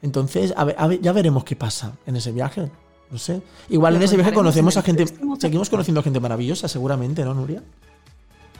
[0.00, 2.70] Entonces, a ver, a ver, ya veremos qué pasa en ese viaje.
[3.10, 3.42] No sé.
[3.68, 5.04] Igual Lo en ese viaje conocemos a gente.
[5.38, 7.62] Seguimos conociendo a gente maravillosa, seguramente, ¿no, Nuria?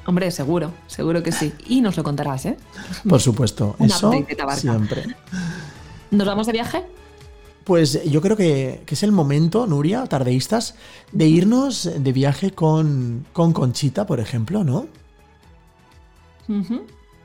[0.05, 1.51] Hombre, seguro, seguro que sí.
[1.67, 2.59] Y nos lo contarás, ¿eh?
[3.09, 3.75] Por supuesto.
[3.81, 4.12] Eso
[4.55, 5.17] siempre.
[6.11, 6.85] ¿Nos vamos de viaje?
[7.64, 10.74] Pues yo creo que, que es el momento, Nuria, tardeístas,
[11.12, 14.87] de irnos de viaje con, con Conchita, por ejemplo, ¿no?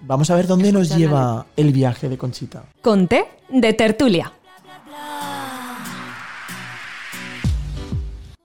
[0.01, 2.63] Vamos a ver dónde nos lleva el viaje de Conchita.
[2.81, 4.31] Conté de tertulia.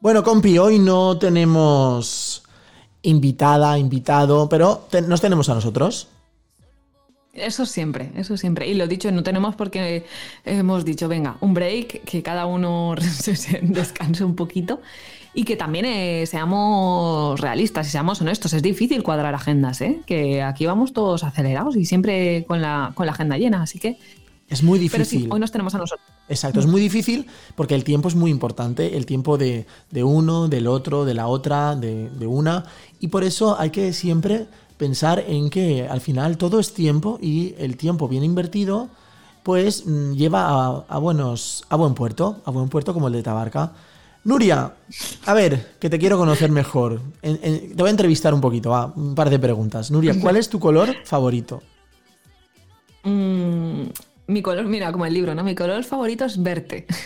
[0.01, 2.43] Bueno, compi, hoy no tenemos
[3.03, 6.09] invitada, invitado, pero te- nos tenemos a nosotros.
[7.35, 8.69] Eso siempre, eso siempre.
[8.69, 10.05] Y lo dicho, no tenemos porque
[10.45, 14.81] hemos dicho, venga, un break, que cada uno se- se descanse un poquito
[15.35, 18.53] y que también eh, seamos realistas y seamos honestos.
[18.53, 20.01] Es difícil cuadrar agendas, ¿eh?
[20.07, 23.99] Que aquí vamos todos acelerados y siempre con la, con la agenda llena, así que...
[24.47, 25.33] Es muy Pero sí, difícil.
[25.33, 26.07] hoy nos tenemos a nosotros.
[26.29, 30.49] Exacto, es muy difícil porque el tiempo es muy importante, el tiempo de, de uno,
[30.49, 32.65] del otro, de la otra, de, de una,
[33.01, 37.55] y por eso hay que siempre pensar en que al final todo es tiempo y
[37.59, 38.89] el tiempo bien invertido
[39.43, 43.73] pues mm, lleva a, buenos, a buen puerto, a buen puerto como el de Tabarca.
[44.25, 44.75] Nuria,
[45.27, 47.01] a ver, que te quiero conocer mejor.
[47.21, 47.39] En-
[47.77, 49.91] te voy a entrevistar un poquito, va, un par de preguntas.
[49.91, 51.63] Nuria, ¿cuál es tu color favorito?
[53.03, 53.83] Mm,
[54.27, 55.45] mi color, mira, como el libro, ¿no?
[55.45, 56.87] Mi color favorito es verte.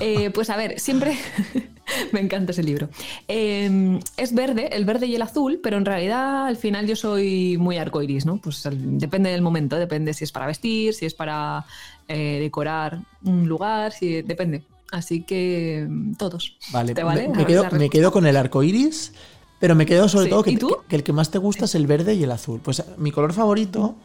[0.00, 1.14] Eh, pues a ver, siempre
[2.12, 2.88] me encanta ese libro.
[3.28, 7.58] Eh, es verde, el verde y el azul, pero en realidad al final yo soy
[7.58, 8.38] muy arcoiris, ¿no?
[8.38, 11.66] Pues depende del momento, depende si es para vestir, si es para
[12.08, 14.62] eh, decorar un lugar, si depende.
[14.90, 16.56] Así que mm, todos.
[16.72, 17.28] Vale, ¿Te me- vale?
[17.28, 19.12] me, quedo, me quedo con el arco iris,
[19.60, 20.56] pero me quedo sobre Sí, todo que-
[20.88, 22.60] que el que más te gusta es el verde y el azul.
[22.64, 23.96] Pues mi color favorito,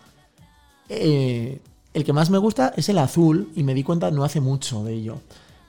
[0.89, 1.59] eh,
[1.97, 4.83] el que más me gusta es el azul, y me di cuenta no hace mucho
[4.83, 5.19] de ello.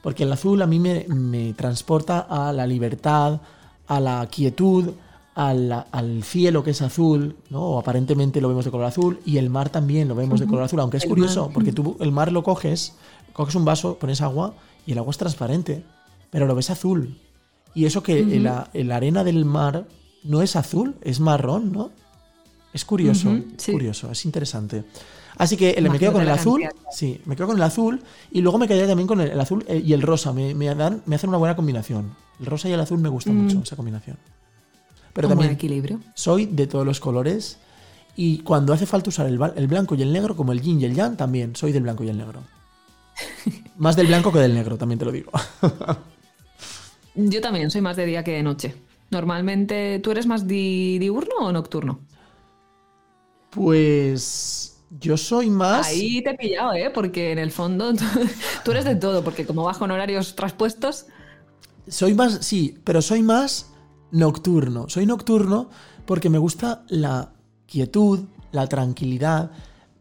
[0.02, 3.40] Porque el azul a mí me, me transporta a la libertad,
[3.86, 4.92] a la quietud,
[5.34, 7.60] a la- al cielo que es azul, ¿no?
[7.62, 10.64] O aparentemente lo vemos de color azul, y el mar también lo vemos de color
[10.64, 11.54] azul, aunque es El curioso, mar.
[11.54, 12.94] porque tú el mar lo coges,
[13.32, 14.54] coges un vaso, pones agua,
[14.86, 15.82] y el agua es transparente,
[16.30, 17.18] pero lo ves azul.
[17.74, 19.86] Y eso que la, la arena del mar
[20.24, 21.90] no es azul, es marrón, ¿no?
[22.72, 23.72] Es curioso, sí.
[23.72, 24.84] curioso, es interesante.
[25.36, 26.82] Así que eh, me quedo con el azul, cantidad.
[26.92, 29.64] sí, me quedo con el azul y luego me quedaría también con el, el azul
[29.68, 32.14] eh, y el rosa, me, me dan, me hacen una buena combinación.
[32.40, 33.36] El rosa y el azul me gusta Mm.
[33.44, 34.16] mucho esa combinación.
[35.14, 36.00] Pero también equilibrio.
[36.14, 37.58] soy de todos los colores
[38.16, 40.84] y cuando hace falta usar el, el blanco y el negro, como el yin y
[40.84, 42.42] el yang, también soy del blanco y el negro.
[43.78, 45.30] Más del blanco que del negro, también te lo digo.
[47.14, 48.74] Yo también soy más de día que de noche.
[49.10, 52.00] Normalmente, ¿tú eres más di- diurno o nocturno?
[53.50, 55.86] Pues yo soy más...
[55.86, 56.90] Ahí te he pillado, ¿eh?
[56.90, 57.92] Porque en el fondo
[58.64, 61.06] tú, eres de todo, porque como vas con horarios traspuestos,
[61.86, 63.70] Soy más, sí, pero soy más
[64.10, 64.88] nocturno.
[64.88, 65.70] Soy nocturno
[66.04, 67.32] porque me gusta la
[67.66, 69.50] quietud, la tranquilidad,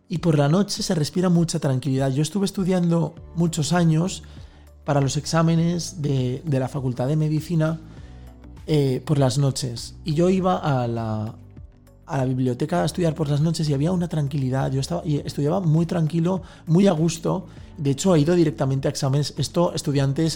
[0.10, 2.12] y por la noche se respira mucha tranquilidad.
[2.12, 4.23] Yo estuve estudiando muchos años
[4.86, 7.79] para los exámenes de, la Facultad de Medicina
[8.67, 9.95] eh, por las noches.
[10.05, 11.36] Y yo iba a la,
[12.08, 14.72] a la biblioteca a estudiar por las noches y había una tranquilidad.
[14.72, 17.46] Yo estaba y estudiaba muy tranquilo, muy a gusto.
[17.78, 19.34] De hecho, he ido directamente a exámenes.
[19.38, 20.36] Esto, estudiantes,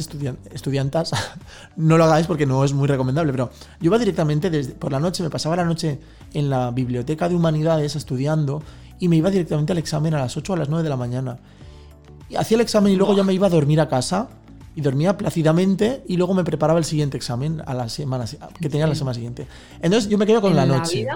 [0.54, 1.12] estudiantas,
[1.78, 5.00] no lo hagáis porque no es muy recomendable, pero yo iba directamente desde, por la
[5.00, 6.00] noche, me pasaba la noche
[6.34, 8.62] en la biblioteca de humanidades estudiando
[9.00, 10.98] y me iba directamente al examen a las 8 o a las 9 de la
[10.98, 11.40] mañana.
[12.30, 14.30] Y hacía el examen y luego ya me iba a dormir a casa
[14.76, 18.26] y dormía plácidamente y luego me preparaba el siguiente examen a la semana
[18.60, 19.48] que tenía la semana siguiente.
[19.82, 21.08] Entonces yo me quedo con la noche.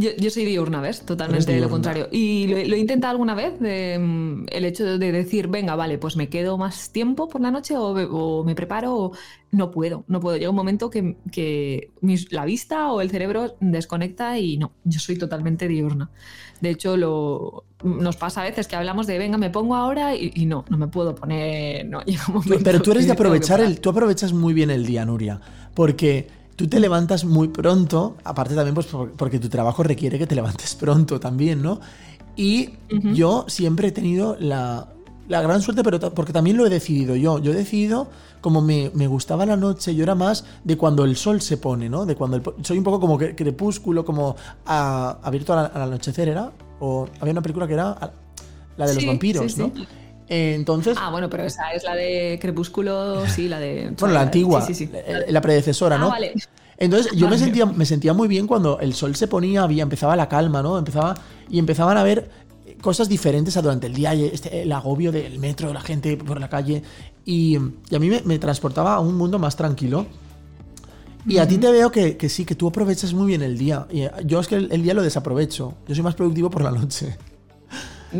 [0.00, 1.02] Yo, soy diurna, ¿ves?
[1.02, 2.08] Totalmente lo contrario.
[2.10, 6.28] Y lo, he intentado alguna vez, mm, el hecho de decir, venga, vale, pues me
[6.28, 9.12] quedo más tiempo por la noche o, me preparo,
[9.50, 10.36] no puedo, no puedo.
[10.36, 11.90] Llega un momento que,
[12.30, 16.10] la vista o el cerebro desconecta y no, yo soy totalmente diurna.
[16.60, 20.46] De hecho, lo, nos pasa a veces que hablamos de, venga, me pongo ahora y,
[20.46, 21.86] no, no me puedo poner.
[21.86, 22.00] No,
[22.64, 25.40] Pero tú eres de aprovechar el, tú aprovechas muy bien el día, Nuria,
[25.74, 30.34] porque tú te levantas muy pronto, aparte también pues porque tu trabajo requiere que te
[30.34, 31.80] levantes pronto también, ¿no?
[32.36, 32.74] Y
[33.14, 34.88] yo siempre he tenido la,
[35.26, 37.38] gran suerte, pero porque también lo he decidido yo.
[37.38, 38.10] Yo he decidido,
[38.42, 42.04] como me, gustaba la noche, yo era más de cuando el sol se pone, ¿no?
[42.04, 46.52] De cuando soy un poco como crepúsculo, como abierto al, anochecer, ¿era?
[46.78, 48.12] O había una película que era
[48.76, 49.72] la de los vampiros, ¿no?
[50.30, 50.96] Entonces.
[51.00, 53.92] Ah, bueno, pero esa es la de Crepúsculo, sí, la de.
[53.98, 54.88] Bueno, la antigua, sí, sí,
[55.28, 56.06] la predecesora, ¿no?
[56.06, 56.34] Ah, vale.
[56.78, 60.16] Entonces yo me sentía, me sentía muy bien cuando el sol se ponía, había, empezaba
[60.16, 60.78] la calma, ¿no?
[60.78, 61.14] Empezaba,
[61.50, 62.30] y empezaban a ver
[62.80, 66.48] cosas diferentes a durante el día, este, el agobio del metro, la gente por la
[66.48, 66.82] calle,
[67.26, 70.06] y, a mí me, transportaba a un mundo más tranquilo.
[71.26, 73.86] Y a ti te veo que, sí, que tú aprovechas muy bien el día.
[73.90, 75.74] Y yo es que el día lo desaprovecho.
[75.86, 77.18] Yo soy más productivo por la noche.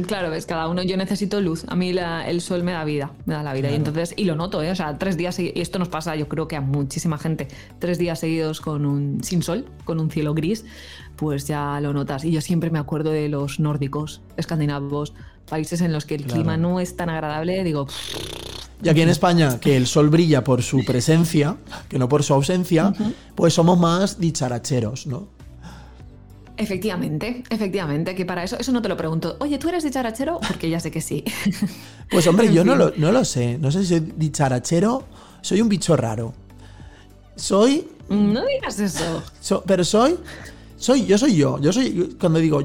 [0.07, 1.65] Claro, ves, cada uno, yo necesito luz.
[1.67, 3.71] A mí el sol me da vida, me da la vida.
[3.71, 4.71] Y entonces, y lo noto, ¿eh?
[4.71, 7.49] O sea, tres días, y esto nos pasa, yo creo que a muchísima gente,
[7.81, 10.65] tres días seguidos con un, sin sol, con un cielo gris,
[11.17, 12.25] pues ya lo notas.
[12.25, 15.13] Y yo siempre me acuerdo de los nórdicos, escandinavos,
[15.49, 17.89] países en los que el clima no es tan agradable, digo...
[18.83, 21.59] Y aquí en España, que el sol brilla por su presencia,
[21.91, 22.95] que no por su ausencia,
[23.35, 25.29] pues somos más dicharacheros, ¿no?
[26.61, 29.37] Efectivamente, efectivamente, que para eso, eso no te lo pregunto.
[29.41, 30.41] Oye, ¿tú eres dicharachero?
[30.47, 31.25] Porque ya sé que sí.
[32.11, 33.57] Pues hombre, yo no lo, no lo sé.
[33.57, 35.05] No sé si soy dicharachero,
[35.41, 36.35] soy un bicho raro.
[37.37, 37.89] Soy...
[38.11, 39.23] No digas eso.
[39.67, 40.19] pero soy...
[40.77, 41.59] Soy, yo soy yo.
[41.61, 42.63] Yo soy, cuando digo,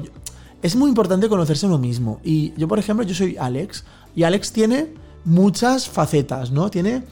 [0.62, 2.20] es muy importante conocerse uno mismo.
[2.24, 3.84] Y yo, por ejemplo, yo soy Alex.
[4.14, 4.88] Y Alex tiene
[5.24, 6.70] muchas facetas, ¿no?
[6.70, 7.02] Tiene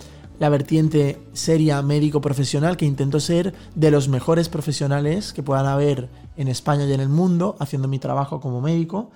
[0.44, 6.10] la vertiente seria médico profesional que intento ser de los mejores profesionales que puedan haber
[6.36, 9.10] en España y en el mundo haciendo mi trabajo como médico.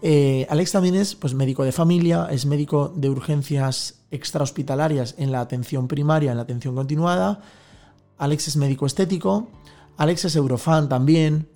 [0.00, 5.42] Eh, Alex también es pues, médico de familia, es médico de urgencias extrahospitalarias en la
[5.42, 7.42] atención primaria, en la atención continuada.
[8.16, 9.48] Alex es médico estético.
[9.98, 11.50] Alex es eurofan también.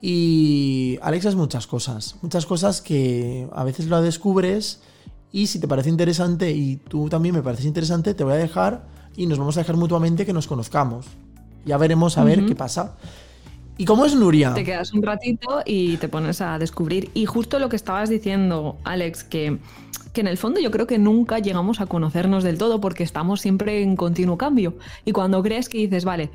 [0.00, 2.14] Y Alex es muchas cosas.
[2.22, 4.82] Muchas cosas que a veces lo descubres
[5.32, 8.86] y si te parece interesante y tú también me pareces interesante, te voy a dejar
[9.16, 11.06] y nos vamos a dejar mutuamente que nos conozcamos.
[11.64, 12.96] Ya veremos a ver qué pasa.
[13.76, 14.52] ¿Y cómo es Nuria?
[14.54, 17.10] Te quedas un ratito y te pones a descubrir.
[17.14, 19.58] Y justo lo que estabas diciendo, Alex, que
[20.12, 23.40] que en el fondo yo creo que nunca llegamos a conocernos del todo porque estamos
[23.40, 24.74] siempre en continuo cambio.
[25.04, 26.30] Y cuando crees que dices, vale,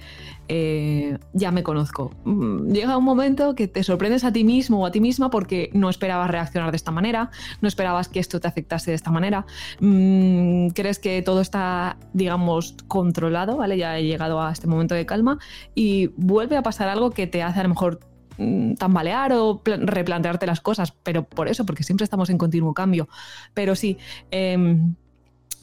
[0.48, 4.86] eh, ya me conozco, mm, llega un momento que te sorprendes a ti mismo o
[4.86, 7.32] a ti misma porque no esperabas reaccionar de esta manera,
[7.62, 9.46] no esperabas que esto te afectase de esta manera,
[9.80, 13.78] mm, crees que todo está, digamos, controlado, ¿vale?
[13.78, 15.40] Ya he llegado a este momento de calma
[15.74, 18.00] y vuelve a pasar algo que te hace a lo mejor
[18.38, 23.08] Mm, tambalear o replantearte las cosas, pero por eso, porque siempre estamos en continuo cambio.
[23.54, 23.98] Pero sí,
[24.32, 24.96] em,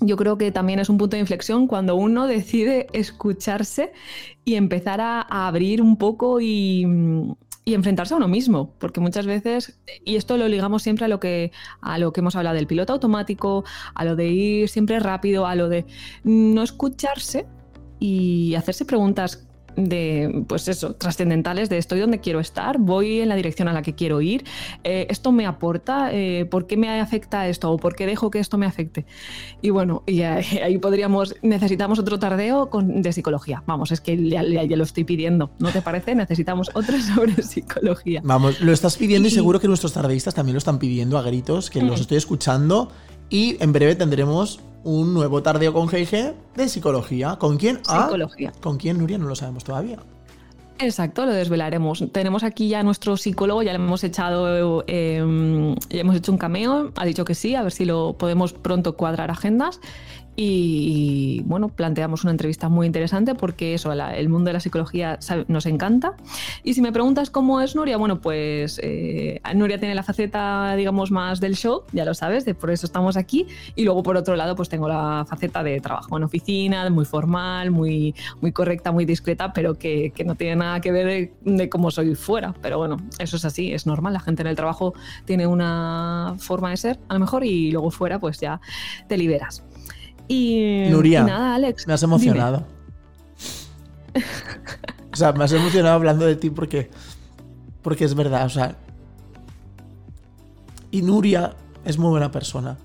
[0.04, 3.92] yo creo que también es un punto de inflexión cuando uno decide escucharse
[4.44, 6.86] y empezar a, abrir un poco y,
[7.64, 11.52] enfrentarse a uno mismo, porque muchas veces, y esto lo ligamos siempre a lo que,
[11.80, 15.54] a lo que hemos hablado del piloto automático, a lo de ir siempre rápido, a
[15.54, 15.86] lo de
[16.24, 17.46] no escucharse
[18.00, 23.36] y hacerse preguntas de, pues eso, trascendentales de estoy donde quiero estar, voy en la
[23.36, 24.44] dirección a la que quiero ir,
[24.84, 28.38] eh, esto me aporta, eh, ¿por qué me afecta esto o por qué dejo que
[28.38, 29.06] esto me afecte?
[29.60, 33.62] Y bueno, y ahí, podríamos, necesitamos otro tardeo con, de psicología.
[33.66, 36.14] Vamos, es que ya, lo estoy pidiendo, ¿no te parece?
[36.14, 38.20] Necesitamos otro sobre psicología.
[38.24, 41.70] Vamos, lo estás pidiendo y, seguro que nuestros tardeístas también lo están pidiendo a gritos,
[41.70, 42.90] que los estoy escuchando
[43.30, 47.36] y en breve tendremos un nuevo tardeo con GG de psicología.
[47.36, 47.80] ¿Con quién?
[47.88, 48.52] Ah, psicología.
[48.60, 49.18] ¿Con quién, Nuria?
[49.18, 49.98] No lo sabemos todavía.
[50.82, 52.04] Exacto, lo desvelaremos.
[52.10, 56.38] Tenemos aquí ya a nuestro psicólogo, ya le hemos echado, eh, ya hemos hecho un
[56.38, 59.80] cameo, ha dicho que sí, a ver si lo podemos pronto cuadrar agendas
[60.34, 65.18] y, bueno, planteamos una entrevista muy interesante porque eso, el mundo de la psicología
[65.48, 66.14] nos encanta.
[66.64, 71.10] Y si me preguntas cómo es Nuria, bueno, pues eh, Nuria tiene la faceta, digamos,
[71.10, 73.46] más del show, ya lo sabes, de por eso estamos aquí.
[73.76, 77.70] Y luego, por otro lado, pues tengo la faceta de trabajo en oficina, muy formal,
[77.70, 81.90] muy, muy correcta, muy discreta, pero que, que no tiene nada que ver de cómo
[81.90, 82.54] soy fuera.
[82.62, 84.12] Pero bueno, eso es así, es normal.
[84.12, 84.94] La gente en el trabajo
[85.24, 88.60] tiene una forma de ser, a lo mejor, y luego fuera, pues ya
[89.08, 89.16] te
[90.28, 91.86] Y, Nuria, nada, Alex.
[91.86, 92.66] Me has emocionado.
[95.12, 96.90] o sea, me has emocionado hablando de ti porque,
[97.82, 98.46] porque es verdad.
[98.46, 98.76] O sea,
[100.90, 101.54] y Nuria
[101.84, 102.76] es muy buena persona.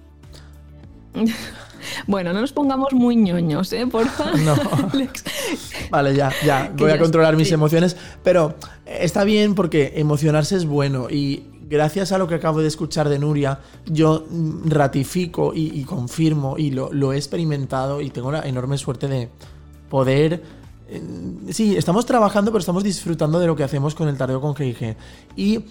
[2.05, 3.87] Bueno, no nos pongamos muy ñoños, ¿eh?
[3.87, 4.31] Porfa.
[4.37, 4.55] No.
[5.89, 6.71] vale, ya, ya.
[6.77, 7.97] Voy a controlar mis emociones.
[8.23, 11.09] Pero está bien porque emocionarse es bueno.
[11.09, 14.25] Y gracias a lo que acabo de escuchar de Nuria, yo
[14.65, 19.29] ratifico y, confirmo y lo, he experimentado y tengo la enorme suerte de
[19.89, 20.43] poder...
[20.89, 21.01] Eh,
[21.49, 24.95] sí, estamos trabajando, pero estamos disfrutando de lo que hacemos con el tardeo con GIG.
[25.35, 25.65] Y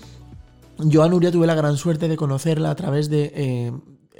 [0.78, 3.32] yo a Nuria tuve la gran suerte de conocerla a través de...
[3.34, 3.72] Eh,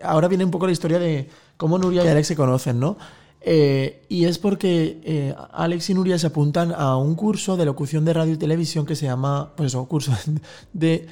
[0.02, 2.96] ahora viene un poco la historia de cómo Nuria y Alex se conocen, ¿no?
[3.40, 8.12] Eh, y es porque Alex y Nuria se apuntan a un curso de locución de
[8.12, 10.12] radio y televisión que se llama, pues eso, curso
[10.72, 11.06] de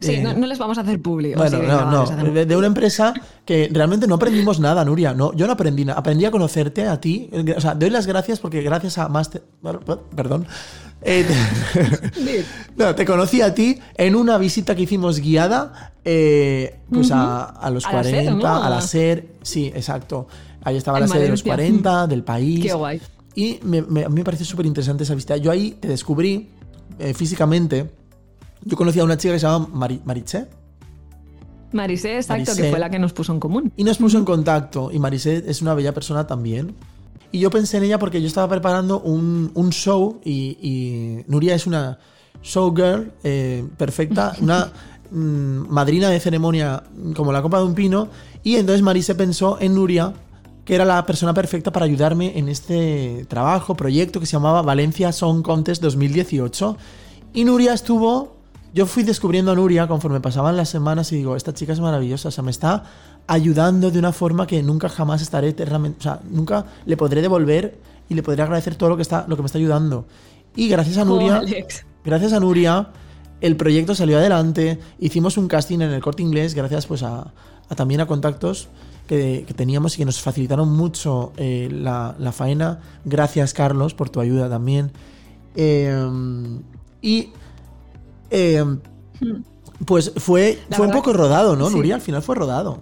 [0.00, 1.38] Sí, no, les vamos a hacer público.
[1.38, 2.44] Bueno, no, no.
[2.44, 5.14] De, una empresa que realmente no aprendimos nada, Nuria.
[5.14, 5.98] No, yo no aprendí nada.
[5.98, 7.30] Aprendí a conocerte a ti.
[7.56, 9.42] O sea, doy las gracias porque gracias a Master.
[10.14, 10.46] Perdón.
[11.02, 12.44] Eh, te,
[12.76, 17.86] no, te conocí a ti en una visita que hicimos guiada eh, pues a, los
[17.86, 19.26] 40, a la SER.
[19.42, 20.28] Sí, exacto.
[20.62, 22.62] Ahí estaba la SER de los 40, del país.
[22.62, 23.00] Qué guay.
[23.34, 25.36] Y me, a mí me pareció súper interesante esa visita.
[25.36, 26.50] Yo ahí te descubrí
[26.98, 27.90] eh, físicamente
[28.66, 30.48] yo conocí a una chica que se llama Mari Maritze.
[31.72, 33.72] Marisé, exacto, que fue la que nos puso en común.
[33.76, 34.90] Y nos puso en contacto.
[34.92, 36.74] Y Marisé es una bella persona también.
[37.30, 41.98] Y yo pensé en ella porque yo estaba preparando un, show y, Nuria es una
[42.42, 44.72] showgirl eh, perfecta, una
[45.10, 46.82] mm, madrina de ceremonia
[47.14, 48.08] como la copa de un pino.
[48.42, 50.12] Y entonces Marise pensó en Nuria,
[50.64, 55.12] que era la persona perfecta para ayudarme en este trabajo, proyecto que se llamaba Valencia
[55.12, 56.76] Song Contest 2018.
[57.34, 58.35] Y Nuria estuvo
[58.74, 62.28] yo fui descubriendo a Nuria conforme pasaban las semanas y digo, esta chica es maravillosa,
[62.28, 62.84] o sea, me está
[63.26, 67.78] ayudando de una forma que nunca jamás estaré eternamente, o sea, nunca le podré devolver
[68.08, 70.06] y le podré agradecer todo lo que, está, lo que me está ayudando.
[70.54, 71.42] Y gracias a Nuria,
[72.04, 72.90] gracias a Nuria,
[73.40, 77.32] el proyecto salió adelante, hicimos un casting en el corte inglés, gracias pues a,
[77.76, 78.68] también a contactos
[79.06, 82.80] que, teníamos y que nos facilitaron mucho eh, la, faena.
[83.04, 84.90] Gracias Carlos por tu ayuda también.
[85.54, 85.94] Eh,
[87.02, 87.30] y
[88.30, 89.42] eh, hmm.
[89.84, 91.96] pues fue, fue un poco rodado, ¿no, Nuria?
[91.96, 92.80] Al final fue rodado.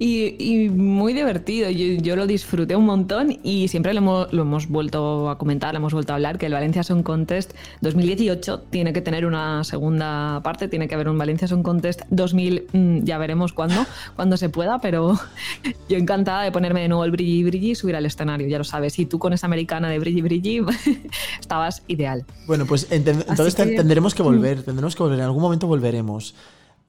[0.00, 0.02] Hmm.
[0.02, 5.74] Y, muy divertido, yo, lo disfruté un montón y siempre lo hemos, vuelto a comentar,
[5.74, 7.52] lo hemos vuelto a hablar, que el Valencia Song Contest
[7.82, 12.66] 2018 tiene que tener una segunda parte, tiene que haber un Valencia Song Contest 2000,
[12.72, 13.84] mm, ya veremos cuándo,
[14.16, 15.18] cuando se pueda, pero
[15.88, 18.64] yo encantada de ponerme de nuevo el brilli brilli y subir al escenario, ya lo
[18.64, 20.62] sabes, y tú con esa americana de brilli brilli
[21.40, 22.24] estabas ideal.
[22.46, 26.34] Bueno, pues entonces tendremos que volver, tendremos que volver, en algún momento volveremos.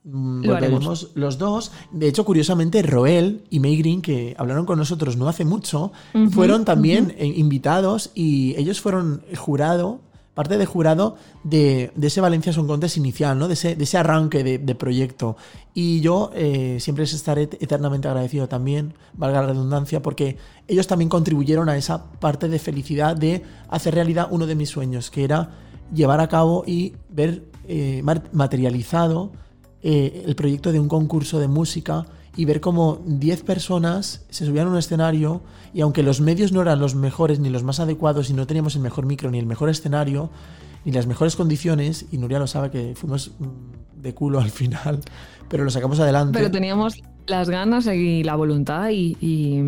[0.03, 1.71] Mm, volveremos los dos.
[1.91, 5.91] De hecho, curiosamente, Roel y May Green, que hablaron con nosotros no hace mucho,
[6.31, 9.99] fueron también eh, invitados y ellos fueron jurado,
[10.33, 13.47] parte de jurado de, ese Valencia Son Contest inicial, ¿no?
[13.47, 15.37] de, ese, de ese arranque de, proyecto.
[15.75, 20.37] Y yo eh, siempre les estaré eternamente agradecido también, valga la redundancia, porque
[20.67, 25.11] ellos también contribuyeron a esa parte de felicidad de hacer realidad uno de mis sueños,
[25.11, 25.51] que era
[25.93, 29.31] llevar a cabo y ver eh, materializado
[29.83, 32.05] eh, el proyecto de un concurso de música
[32.35, 35.41] y ver cómo 10 personas se subían a un escenario
[35.73, 38.75] y aunque los medios no eran los mejores ni los más adecuados y no teníamos
[38.75, 40.29] el mejor micro ni el mejor escenario
[40.85, 44.99] ni las mejores condiciones, y Nuria lo sabe que fuimos mm, de culo al final,
[45.47, 46.37] pero lo sacamos adelante.
[46.37, 49.61] Pero teníamos las ganas y la voluntad y, y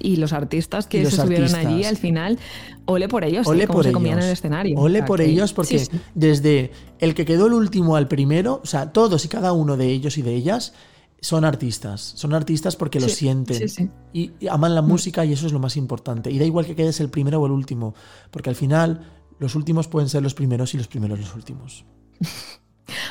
[0.00, 2.38] los artistas que se subieron allí al final,
[2.86, 4.78] ole por ellos, ole por se comían en el escenario.
[4.78, 9.24] Ole por ellos porque desde el que quedó el último al primero, o sea, todos
[9.24, 10.74] y cada uno de ellos y de ellas
[11.20, 12.00] son artistas.
[12.16, 14.88] Son artistas porque lo sienten y, aman la mm.
[14.88, 16.30] música y eso es lo más importante.
[16.30, 17.94] Y da igual que quedes el primero o el último,
[18.30, 21.84] porque al final los últimos pueden ser los primeros y los primeros los últimos.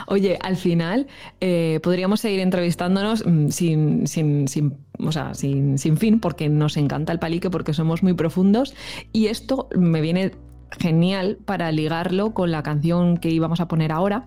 [0.07, 1.07] Oye, al final
[1.41, 6.77] eh, podríamos seguir entrevistándonos mm, sin, sin, sin, o sea, sin, sin fin, porque nos
[6.77, 8.73] encanta el palique, porque somos muy profundos.
[9.11, 10.31] Y esto me viene
[10.79, 14.25] genial para ligarlo con la canción que íbamos a poner ahora.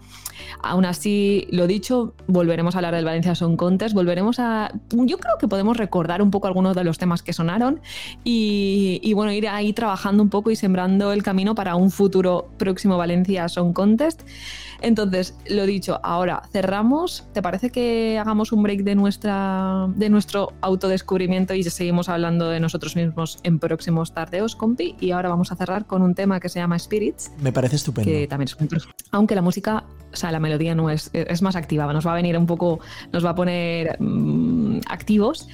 [0.62, 4.72] Aún así, lo dicho, volveremos a hablar del Valencia Song Contest, volveremos a...
[4.90, 7.80] Yo creo que podemos recordar un poco algunos de los temas que sonaron
[8.24, 12.96] y, bueno, ir ahí trabajando un poco y sembrando el camino para un futuro próximo
[12.96, 14.22] Valencia Song Contest.
[14.80, 17.26] Entonces, lo dicho, ahora cerramos.
[17.32, 22.60] ¿Te parece que hagamos un break de, nuestra, de nuestro autodescubrimiento y seguimos hablando de
[22.60, 24.96] nosotros mismos en próximos tardeos, compi?
[25.00, 27.32] Y ahora vamos a cerrar con un tema que se llama Spirits.
[27.40, 28.10] Me parece estupendo.
[28.10, 31.92] Que también es Aunque la música o sea, la melodía no es, es más activa,
[31.92, 32.80] nos va a venir un poco,
[33.12, 35.46] nos va a poner mm, activos.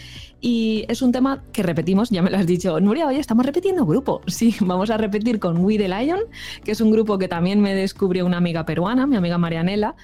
[0.45, 3.87] Y es un tema que repetimos, ya me lo has dicho, Nuria, oye, estamos repitiendo
[3.87, 4.21] grupo.
[4.33, 6.19] Sí, vamos a repetir con We the Lion,
[6.65, 9.95] que es un grupo que también me descubrió una amiga peruana, mi amiga Marianela.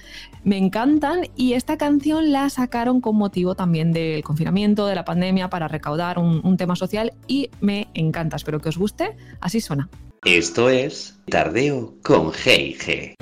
[0.45, 5.49] Me encantan y esta canción la sacaron con motivo también del confinamiento, de la pandemia,
[5.49, 8.37] para recaudar un, un tema social y me encanta.
[8.37, 9.17] Espero que os guste.
[9.41, 9.89] Así suena.
[10.23, 13.15] Esto es Tardeo con G&G.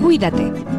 [0.00, 0.77] Cuídate.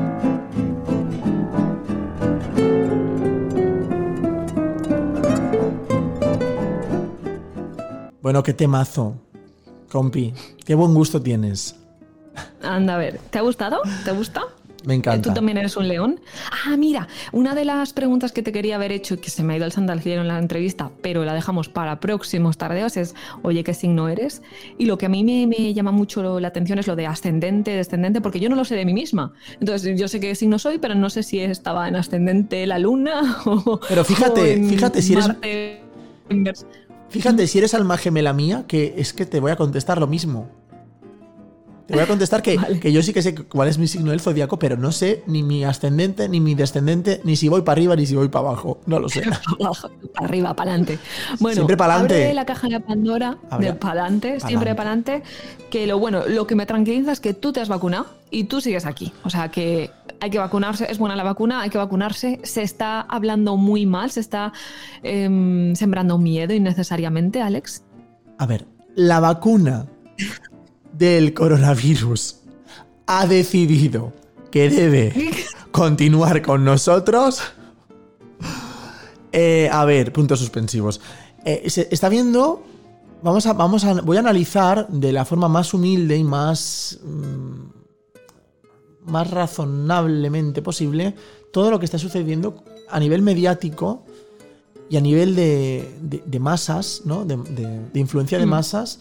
[8.29, 9.15] Bueno, qué temazo.
[9.91, 10.31] Compi,
[10.63, 11.75] qué buen gusto tienes.
[12.61, 13.81] Anda a ver, ¿te ha gustado?
[14.05, 14.43] ¿Te gusta?
[14.85, 15.27] Me encanta.
[15.27, 16.19] ¿Tú también eres un león?
[16.63, 19.53] Ah, mira, una de las preguntas que te quería haber hecho y que se me
[19.53, 23.63] ha ido el sandalciero en la entrevista, pero la dejamos para próximos tardeos es, oye,
[23.63, 24.43] ¿qué signo eres?
[24.77, 28.21] Y lo que a mí me, llama mucho la atención es lo de ascendente, descendente,
[28.21, 29.33] porque yo no lo sé de mí misma.
[29.59, 33.39] Entonces, yo sé qué signo soy, pero no sé si estaba en ascendente la luna
[33.45, 33.79] o...
[33.89, 35.25] Pero fíjate, fíjate si eres...
[37.09, 40.47] Fíjate, si eres alma gemela mía, que es que te voy a contestar lo mismo.
[41.89, 44.21] Te voy a contestar que, que, yo sí que sé cuál es mi signo del
[44.21, 47.95] zodiaco, pero no sé ni mi ascendente, ni mi descendente, ni si voy para arriba,
[47.95, 48.79] ni si voy para abajo.
[48.85, 49.23] No lo sé.
[50.13, 50.99] para arriba, para adelante.
[51.39, 52.31] Bueno, siempre para adelante.
[52.35, 55.23] la caja de Pandora, de para adelante, siempre para adelante.
[55.71, 58.61] Que lo bueno, lo que me tranquiliza es que tú te has vacunado y tú
[58.61, 59.11] sigues aquí.
[59.23, 59.89] O sea que
[60.21, 62.39] hay que vacunarse, es buena la vacuna, hay que vacunarse.
[62.43, 64.53] Se está hablando muy mal, se está
[65.03, 67.83] em, sembrando miedo innecesariamente, Alex.
[68.37, 69.87] A ver, la vacuna
[70.93, 72.41] del coronavirus
[73.07, 74.13] ha decidido
[74.51, 75.31] que debe
[75.71, 77.41] continuar con nosotros.
[79.31, 81.01] Eh, a ver, puntos suspensivos.
[81.45, 82.63] Eh, se está viendo.
[83.21, 84.01] Vamos a, vamos a.
[84.01, 86.99] Voy a analizar de la forma más humilde y más.
[87.03, 87.78] Mm,
[89.09, 91.15] más razonablemente posible
[91.51, 94.03] todo lo que está sucediendo a nivel mediático
[94.89, 97.25] y a nivel de, masas, ¿no?
[97.25, 97.37] De,
[97.93, 98.49] influencia de mm.
[98.49, 98.99] masas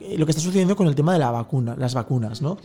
[0.00, 2.56] eh, lo que está sucediendo con el tema de la vacuna, las vacunas, ¿no?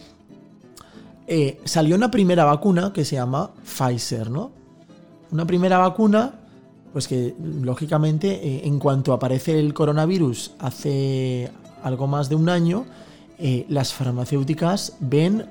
[1.28, 4.52] Eh, salió una primera vacuna que se llama Pfizer, ¿no?
[5.32, 6.36] Una primera vacuna,
[6.94, 11.52] pues que lógicamente eh, en cuanto aparece el coronavirus hace
[11.84, 12.86] algo más de un año,
[13.68, 15.46] las farmacéuticas ven,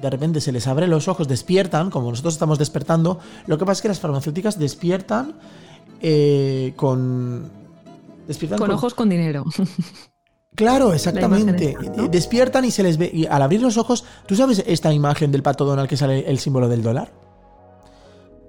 [0.00, 3.78] de repente se les abren los ojos, despiertan, como nosotros estamos despertando, lo que pasa
[3.78, 5.34] es que las farmacéuticas despiertan
[6.76, 7.50] con...
[8.26, 9.44] Despiertan con ojos con dinero.
[10.54, 11.76] Claro, exactamente.
[12.10, 13.10] Despiertan y se les ve.
[13.12, 16.38] Y al abrir los ojos, ¿tú sabes esta imagen del pato Donald que sale el
[16.38, 17.12] símbolo del dólar?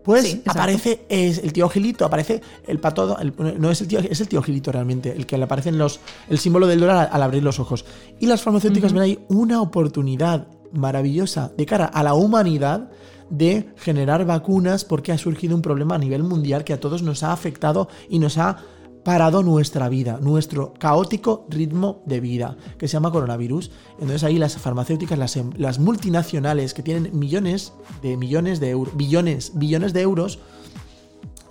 [0.04, 3.18] Pues aparece es el tío Gilito, aparece el pato.
[3.38, 6.40] no es el tío, es el tío Gilito realmente, el que le aparece los, el
[6.40, 7.86] símbolo del dólar al, abrir los ojos.
[8.20, 12.90] Y las farmacéuticas ven ahí una oportunidad maravillosa de cara a la humanidad
[13.30, 17.24] de generar vacunas porque ha surgido un problema a nivel mundial que a todos nos
[17.24, 18.58] ha afectado y nos ha
[19.04, 23.72] parado nuestra vida, nuestro caótico ritmo de vida, que se llama coronavirus.
[23.94, 29.54] Entonces ahí las farmacéuticas, las, em, multinacionales que tienen millones de millones de euros, billones,
[29.56, 30.40] billones de euros,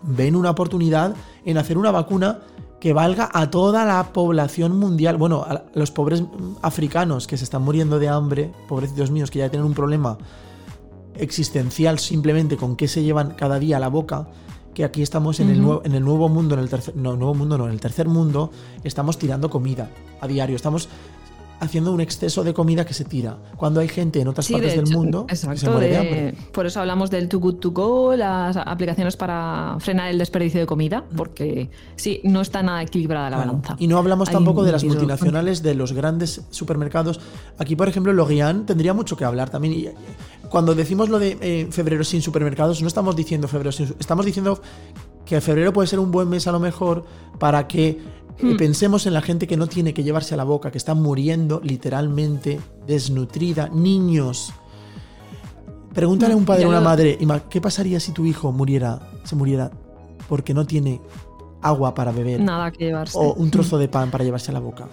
[0.02, 1.14] ven una oportunidad
[1.44, 2.40] en hacer una vacuna
[2.80, 5.16] que valga a toda la población mundial.
[5.18, 6.24] Bueno, a los pobres
[6.62, 10.18] africanos que se están muriendo de hambre, pobrecitos míos, que ya tienen un problema
[11.14, 14.28] existencial simplemente con qué se llevan cada día a la boca
[14.74, 17.34] que aquí estamos en, el, nuevo, en el nuevo mundo, en el tercer, no, nuevo
[17.34, 18.50] mundo, no, en el tercer mundo,
[18.84, 20.88] estamos tirando comida a diario, estamos
[21.60, 23.38] haciendo un exceso de comida que se tira.
[23.56, 26.34] Cuando hay gente en otras partes del mundo que se muere de, hambre.
[26.52, 30.66] Por eso hablamos del Too Good To Go, las aplicaciones para frenar el desperdicio de
[30.66, 33.76] comida, porque sí, no está nada equilibrada la balanza.
[33.78, 37.20] Y no hablamos tampoco de las multinacionales, de los grandes supermercados.
[37.58, 39.70] Aquí, por ejemplo, Logian tendría mucho que hablar también
[40.50, 44.60] cuando decimos lo de eh, febrero sin supermercados, no estamos diciendo febrero sin estamos diciendo
[45.24, 47.04] que febrero puede ser un buen mes a lo mejor
[47.38, 48.00] para que eh,
[48.42, 48.56] hmm.
[48.56, 51.60] pensemos en la gente que no tiene que llevarse a la boca, que está muriendo
[51.62, 54.52] literalmente desnutrida, niños.
[55.94, 57.18] Pregúntale a un padre o una madre,
[57.48, 59.70] ¿qué pasaría si tu hijo muriera, se muriera
[60.28, 61.00] porque no tiene
[61.62, 62.40] agua para beber.
[62.40, 63.18] Nada que llevarse.
[63.18, 64.86] O un trozo de pan para llevarse a la boca.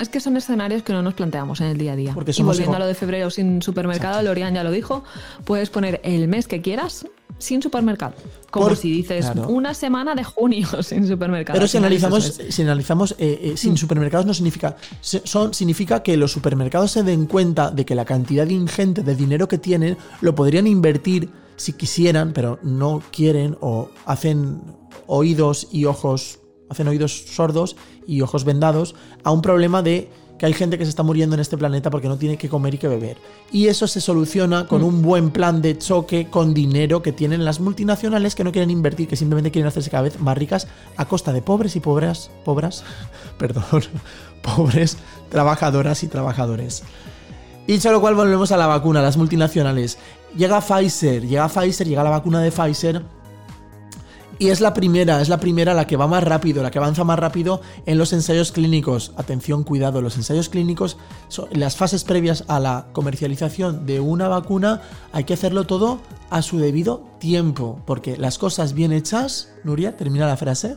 [0.00, 2.12] Es que son escenarios que no nos planteamos en el día a día.
[2.14, 5.04] Porque y volviendo a lo de febrero sin supermercado, Lorian ya lo dijo,
[5.44, 7.06] puedes poner el mes que quieras
[7.38, 8.14] sin supermercado.
[8.50, 11.56] Como si dices una semana de junio sin supermercado.
[11.56, 13.76] Pero si analizamos, si analizamos eh, eh, sin mm.
[13.76, 14.76] supermercados no significa.
[15.00, 19.48] Son, significa que los supermercados se den cuenta de que la cantidad ingente de dinero
[19.48, 24.62] que tienen lo podrían invertir si quisieran, pero no quieren o hacen
[25.06, 30.52] oídos y ojos hacen oídos sordos y ojos vendados a un problema de que hay
[30.52, 32.88] gente que se está muriendo en este planeta porque no tiene que comer y que
[32.88, 33.18] beber.
[33.52, 34.84] Y eso se soluciona con mm.
[34.84, 39.08] un buen plan de choque con dinero que tienen las multinacionales que no quieren invertir,
[39.08, 40.66] que simplemente quieren hacerse cada vez más ricas
[40.96, 42.82] a costa de pobres y pobres, pobres,
[43.38, 43.64] perdón,
[44.42, 44.98] pobres
[45.30, 46.82] trabajadoras y trabajadores.
[47.66, 49.98] Dicho lo cual volvemos a la vacuna, las multinacionales.
[50.36, 53.02] Llega Pfizer, llega Pfizer, llega la vacuna de Pfizer
[54.38, 57.04] y es la primera, es la primera la que va más rápido, la que avanza
[57.04, 59.12] más rápido en los ensayos clínicos.
[59.16, 60.96] Atención, cuidado, los ensayos clínicos,
[61.52, 64.82] las fases previas a la comercialización de una vacuna,
[65.12, 70.26] hay que hacerlo todo a su debido tiempo, porque las cosas bien hechas, Nuria, termina
[70.26, 70.76] la frase.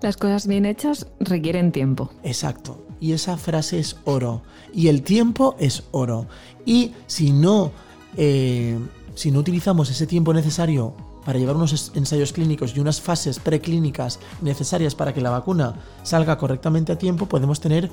[0.00, 2.10] Las cosas bien hechas requieren tiempo.
[2.22, 2.78] Exacto.
[3.00, 4.42] Y esa frase es oro.
[4.72, 6.26] Y el tiempo es oro.
[6.66, 7.72] Y si no,
[8.16, 8.78] eh,
[9.14, 14.18] si no utilizamos ese tiempo necesario para llevar unos ensayos clínicos y unas fases preclínicas
[14.42, 17.90] necesarias para que la vacuna salga correctamente a tiempo, podemos tener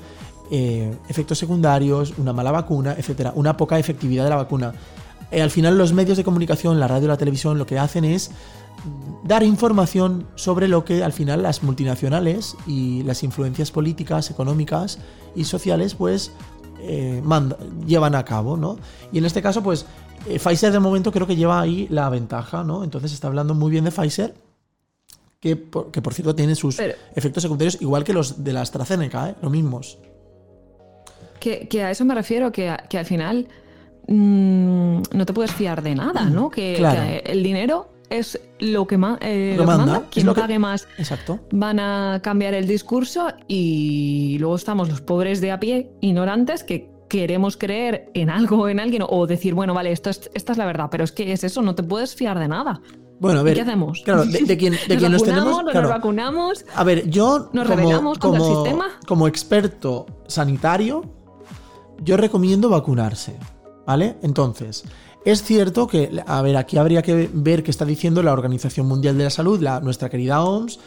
[0.50, 4.74] eh, efectos secundarios, una mala vacuna, etcétera, una poca efectividad de la vacuna.
[5.30, 8.30] Eh, al final los medios de comunicación, la radio la televisión, lo que hacen es
[9.24, 14.98] dar información sobre lo que al final las multinacionales y las influencias políticas, económicas
[15.34, 16.32] y sociales pues
[16.80, 17.22] eh,
[17.86, 18.76] llevan a cabo, ¿no?
[19.12, 19.86] Y en este caso pues
[20.26, 22.84] eh, Pfizer de momento creo que lleva ahí la ventaja, ¿no?
[22.84, 24.34] Entonces está hablando muy bien de Pfizer,
[25.40, 26.78] que por, que por cierto tiene sus
[27.14, 29.34] efectos secundarios igual que los de la AstraZeneca, ¿eh?
[29.42, 29.98] Lo mismos.
[31.40, 33.48] Que, a eso me refiero, que, al final
[34.06, 36.48] mm, no te puedes fiar de nada, ¿no?
[36.48, 36.76] Que,
[37.24, 41.40] el dinero es lo que, más eh, manda, quien pague más Exacto.
[41.50, 46.91] van a cambiar el discurso y luego estamos los pobres de a pie, ignorantes, que
[47.12, 50.64] queremos creer en algo, en alguien, o decir, bueno, vale, esto es, esta es la
[50.64, 52.80] verdad, pero es que es eso, no te puedes fiar de nada.
[53.20, 53.52] Bueno, a ver.
[53.52, 54.00] ¿Qué hacemos?
[54.02, 55.62] Claro, de, quien, de nos, nos tenemos.
[55.62, 56.64] Nos vacunamos.
[56.74, 57.50] A ver, yo.
[57.52, 58.86] Nos como, como, el sistema.
[59.06, 61.04] Como experto sanitario,
[62.02, 63.36] yo recomiendo vacunarse.
[63.86, 64.16] ¿Vale?
[64.22, 64.84] Entonces,
[65.26, 69.18] es cierto que, a ver, aquí habría que ver qué está diciendo la Organización Mundial
[69.18, 70.80] de la Salud, la, nuestra querida OMS,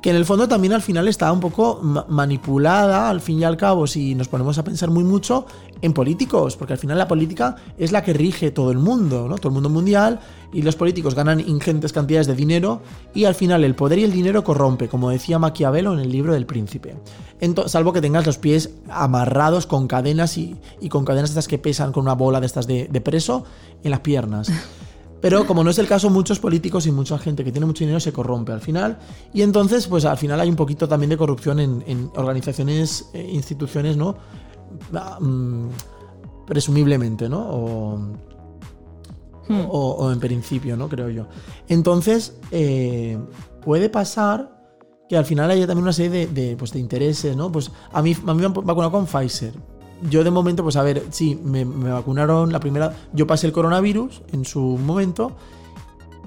[0.00, 3.56] que en el fondo también al final está un poco manipulada, al fin y al
[3.56, 5.46] cabo, si nos ponemos a pensar muy mucho
[5.82, 9.36] en políticos, porque al final la política es la que rige todo el mundo, ¿no?
[9.36, 10.20] Todo el mundo mundial,
[10.52, 12.80] y los políticos ganan ingentes cantidades de dinero,
[13.14, 16.32] y al final el poder y el dinero corrompe, como decía Maquiavelo en el libro
[16.32, 16.96] del príncipe.
[17.66, 20.56] salvo que tengas los pies amarrados con cadenas y,
[20.88, 23.44] con cadenas estas que pesan con una bola de estas de preso
[23.82, 24.50] en las piernas.
[25.20, 28.00] Pero como no es el caso, muchos políticos y mucha gente que tiene mucho dinero
[28.00, 28.98] se corrompe al final.
[29.32, 33.96] Y entonces, pues al final hay un poquito también de corrupción en, organizaciones, e instituciones,
[33.96, 34.16] ¿no?
[34.94, 35.68] Ah, mm,
[36.46, 37.96] presumiblemente, ¿no?
[39.48, 39.64] Hmm.
[39.70, 40.88] O, en principio, ¿no?
[40.88, 41.26] Creo yo.
[41.68, 43.18] Entonces, eh,
[43.64, 44.54] puede pasar
[45.08, 47.50] que al final haya también una serie de, pues, de intereses, ¿no?
[47.50, 49.54] Pues a mí, a mí me han vacunado con Pfizer
[50.02, 52.94] yo de momento, pues a ver, sí, me, vacunaron la primera.
[53.12, 55.32] Yo pasé el coronavirus en su momento.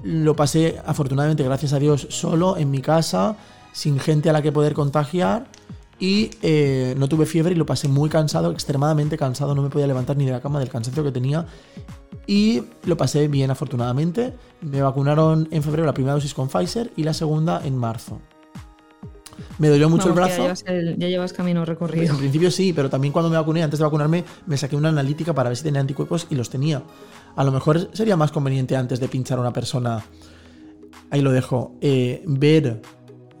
[0.02, 3.36] Lo pasé, afortunadamente, gracias a Dios, solo en mi casa,
[3.72, 5.46] sin gente a la que poder contagiar.
[5.98, 9.54] Y eh, no tuve fiebre y lo pasé muy cansado, extremadamente cansado.
[9.54, 11.46] No me podía levantar ni de la cama del cansancio que tenía.
[12.26, 14.32] Y lo pasé bien, afortunadamente.
[14.62, 18.20] Me vacunaron en febrero la primera dosis con Pfizer y la segunda en marzo.
[19.58, 20.46] Me dolió mucho el brazo.
[20.96, 22.12] Ya llevas, camino recorrido.
[22.12, 25.34] En principio sí, pero también cuando me vacuné, antes de vacunarme, me saqué una analítica
[25.34, 26.82] para ver si tenía anticuerpos y los tenía.
[27.36, 30.04] A lo mejor sería más conveniente antes de pinchar a una persona,
[31.10, 32.82] ahí lo dejo, eh, ver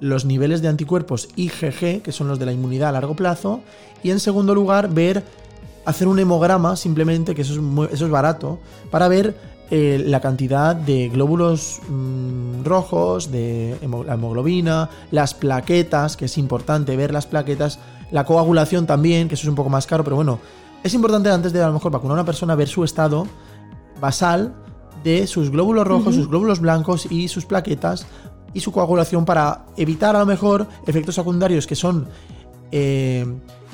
[0.00, 3.60] los niveles de anticuerpos IgG, que son los de la inmunidad a largo plazo,
[4.02, 5.22] y en segundo lugar ver,
[5.84, 9.34] hacer un hemograma simplemente, que eso es, eso es barato, para ver
[9.70, 17.12] eh, la cantidad de glóbulos mm, rojos, de hemoglobina, las plaquetas, que es importante ver
[17.12, 17.78] las plaquetas,
[18.10, 20.40] la coagulación también, que eso es un poco más caro, pero bueno,
[20.82, 23.26] es importante antes de a lo mejor vacunar a una persona ver su estado
[24.00, 24.54] basal
[25.04, 28.06] de sus glóbulos rojos, sus glóbulos blancos y sus plaquetas
[28.52, 32.08] y su coagulación para evitar a lo mejor efectos secundarios que son
[32.72, 33.24] eh,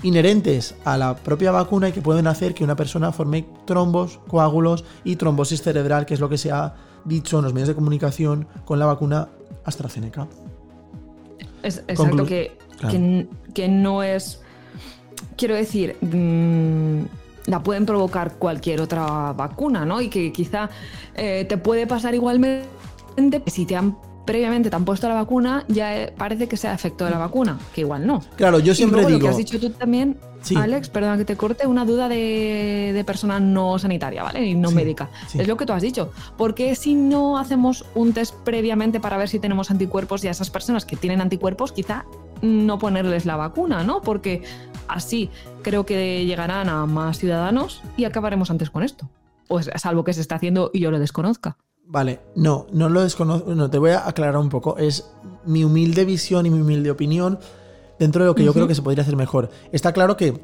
[0.07, 4.85] inherentes a la propia vacuna y que pueden hacer que una persona forme trombos, coágulos
[5.03, 8.47] y trombosis cerebral, que es lo que se ha dicho en los medios de comunicación
[8.65, 9.29] con la vacuna
[9.65, 10.29] AstraZeneca.
[11.63, 12.57] Es, exacto, que,
[13.53, 14.41] que, no es.
[15.37, 20.01] Quiero decir, mm, la pueden provocar cualquier otra vacuna, ¿no?
[20.01, 20.71] Y que quizá
[21.15, 22.69] eh, te puede pasar igualmente
[23.47, 23.97] si te han
[24.27, 27.59] previamente te han puesto la vacuna, ya eh, parece que sea efecto de la vacuna,
[27.75, 28.23] que igual no.
[28.37, 29.19] Claro, yo siempre digo.
[29.19, 30.19] Lo que has dicho tú también,
[30.55, 34.45] Alex, perdona que te corte, una duda de, persona no sanitaria, ¿vale?
[34.45, 35.09] Y no médica.
[35.35, 36.13] Es lo que tú has dicho.
[36.37, 40.33] ¿Por qué si no hacemos un test previamente para ver si tenemos anticuerpos y a
[40.33, 42.05] esas personas que tienen anticuerpos, quizá
[42.43, 44.03] no ponerles la vacuna, ¿no?
[44.03, 44.43] Porque
[44.89, 45.31] así
[45.63, 49.09] creo que llegarán a más ciudadanos y acabaremos antes con esto.
[49.49, 51.57] Pues salvo que se está haciendo y yo lo desconozca.
[51.89, 54.77] Vale, no, no lo desconozco, no, te voy a aclarar un poco.
[54.77, 55.09] Es
[55.45, 57.39] mi humilde visión y mi humilde opinión
[57.99, 59.51] dentro de lo que yo creo que se podría hacer mejor.
[59.71, 60.43] Está claro que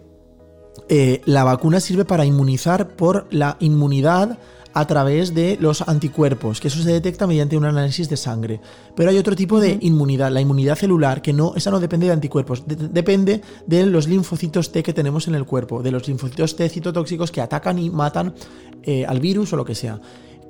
[0.88, 4.38] eh, la vacuna sirve para inmunizar por la inmunidad
[4.72, 8.60] a través de los anticuerpos, que eso se detecta mediante un análisis de sangre.
[8.94, 12.12] Pero hay otro tipo de inmunidad, la inmunidad celular, que no, esa no depende de
[12.12, 16.68] anticuerpos, depende de los linfocitos T que tenemos en el cuerpo, de los linfocitos T
[16.68, 18.34] citotóxicos que atacan y matan
[18.82, 20.00] eh, al virus o lo que sea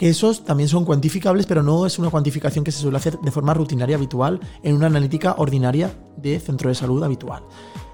[0.02, 3.30] que esos también son cuantificables, pero no es una cuantificación que se suele hacer de
[3.30, 7.44] forma rutinaria habitual en una analítica ordinaria de centro de salud habitual.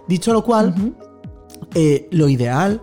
[0.09, 0.95] Dicho lo cual,
[1.75, 2.81] eh, lo ideal,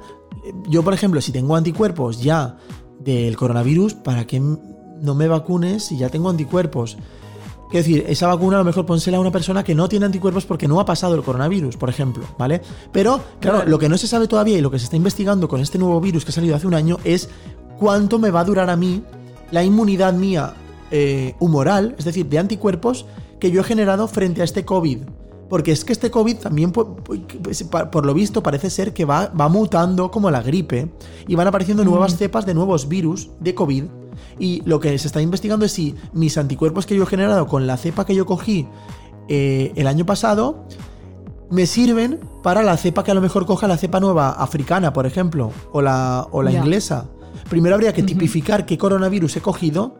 [0.69, 2.57] yo por ejemplo, si tengo anticuerpos ya
[2.99, 6.95] del coronavirus, ¿para qué no me vacunes si ya tengo anticuerpos?
[7.71, 10.45] Quiero decir, esa vacuna a lo mejor pónsela a una persona que no tiene anticuerpos
[10.45, 12.61] porque no ha pasado el coronavirus, por ejemplo, ¿vale?
[12.91, 15.61] Pero, claro, lo que no se sabe todavía y lo que se está investigando con
[15.61, 17.27] este nuevo virus que ha salido hace un año es
[17.77, 19.03] cuánto me va a durar a mí
[19.51, 20.53] la inmunidad mía
[20.91, 23.05] eh, humoral, es decir, de anticuerpos,
[23.39, 24.99] que yo he generado frente a este COVID.
[25.49, 30.09] Porque es que este COVID también, por, lo visto, parece ser que va, va, mutando
[30.09, 30.91] como la gripe
[31.27, 31.87] y van apareciendo mm.
[31.87, 33.83] nuevas cepas de nuevos virus de COVID.
[34.39, 37.67] Y lo que se está investigando es si mis anticuerpos que yo he generado con
[37.67, 38.67] la cepa que yo cogí
[39.27, 40.65] eh, el año pasado
[41.49, 45.05] me sirven para la cepa que a lo mejor coja la cepa nueva africana, por
[45.05, 47.05] ejemplo, o la, o la inglesa.
[47.49, 49.95] Primero habría que tipificar qué coronavirus he cogido,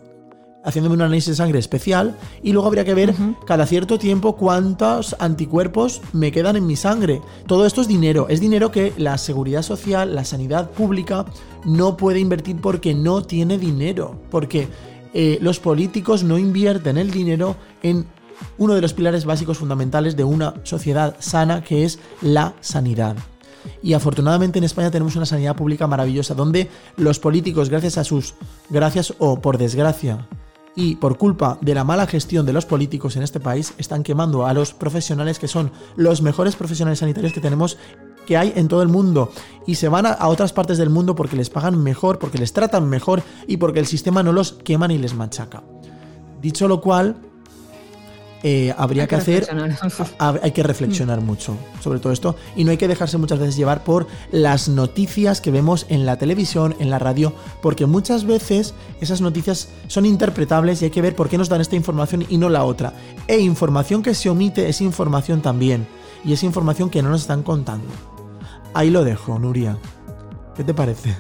[0.64, 3.14] haciéndome un análisis de sangre especial, y luego habría que ver
[3.46, 7.22] cada cierto tiempo cuántos anticuerpos me quedan en mi sangre.
[7.46, 11.26] Todo esto es dinero, es dinero que la seguridad social, la sanidad pública
[11.66, 14.68] no puede invertir porque no tiene dinero, porque
[15.14, 18.06] eh, los políticos no invierten el dinero en
[18.58, 23.16] uno de los pilares básicos fundamentales de una sociedad sana que es la sanidad.
[23.82, 28.36] Y afortunadamente en España tenemos una sanidad pública maravillosa, donde los políticos, gracias a sus,
[28.70, 30.28] gracias o por desgracia,
[30.76, 34.46] y por culpa de la mala gestión de los políticos en este país, están quemando
[34.46, 37.78] a los profesionales que son los mejores profesionales sanitarios que tenemos
[38.28, 39.32] que hay en todo el mundo
[39.66, 42.54] y se van a, a, otras partes del mundo porque les pagan mejor, porque les
[42.54, 45.64] tratan mejor y porque el sistema no los quema ni les machaca.
[46.42, 47.16] Dicho lo cual,
[48.48, 49.48] eh, habría que, hacer,
[50.20, 53.84] hay que reflexionar mucho sobre todo esto y no hay que dejarse muchas veces llevar
[53.84, 57.34] por las noticias que vemos en la televisión, en la radio,
[57.64, 61.60] porque muchas veces esas noticias son interpretables y hay que ver por qué nos dan
[61.60, 62.94] esta información y no la otra.
[63.28, 65.88] E información que se omite es información también
[66.24, 67.88] y es información que no nos están contando.
[68.76, 69.76] Ahí lo dejo, Nuria.
[70.56, 71.16] ¿Qué te parece?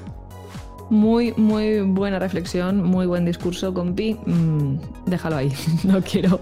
[0.91, 4.13] Muy, muy buena reflexión, muy buen discurso, compi.
[4.28, 4.76] Mm,
[5.07, 5.51] déjalo ahí,
[5.84, 6.39] no quiero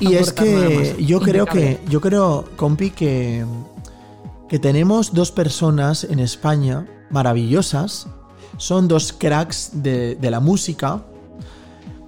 [0.00, 3.44] y es que yo creo que, yo creo, compi, que,
[4.48, 8.06] que tenemos dos personas en España maravillosas.
[8.56, 11.02] Son dos cracks de, la música.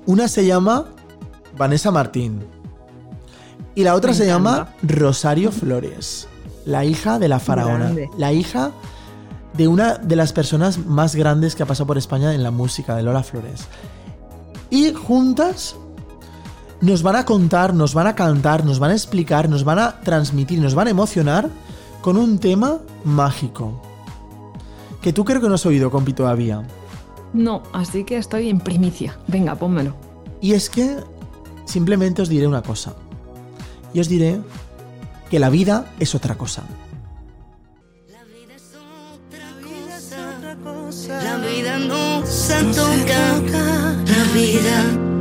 [0.07, 0.87] Una se llama
[1.57, 2.45] Vanessa Martín.
[3.75, 6.29] Y la otra se llama Rosario Flores,
[6.67, 7.95] la hija de la faraona.
[8.19, 8.71] La hija
[9.55, 12.97] de una de las personas más grandes que ha pasado por España en la música,
[12.97, 13.67] de Lola Flores.
[14.69, 15.77] Y juntas
[16.83, 20.01] nos van a contar, nos van a cantar, nos van a explicar, nos van a
[20.01, 21.49] transmitir, nos van a emocionar
[22.01, 23.81] con un tema mágico.
[25.01, 26.63] Que tú creo que no has oído, compi, todavía.
[27.33, 29.17] No, así que estoy en primicia.
[29.29, 29.95] Venga, pónmelo.
[30.41, 30.97] Y es que
[31.65, 32.95] simplemente os diré una cosa.
[33.95, 34.41] Y os diré
[35.31, 36.65] que la vida es otra cosa.
[38.11, 38.73] La vida es
[39.95, 41.23] otra cosa.
[41.23, 43.41] La vida no se toca.
[44.05, 45.12] La vida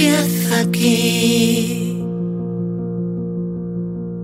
[0.00, 2.02] empieza aquí.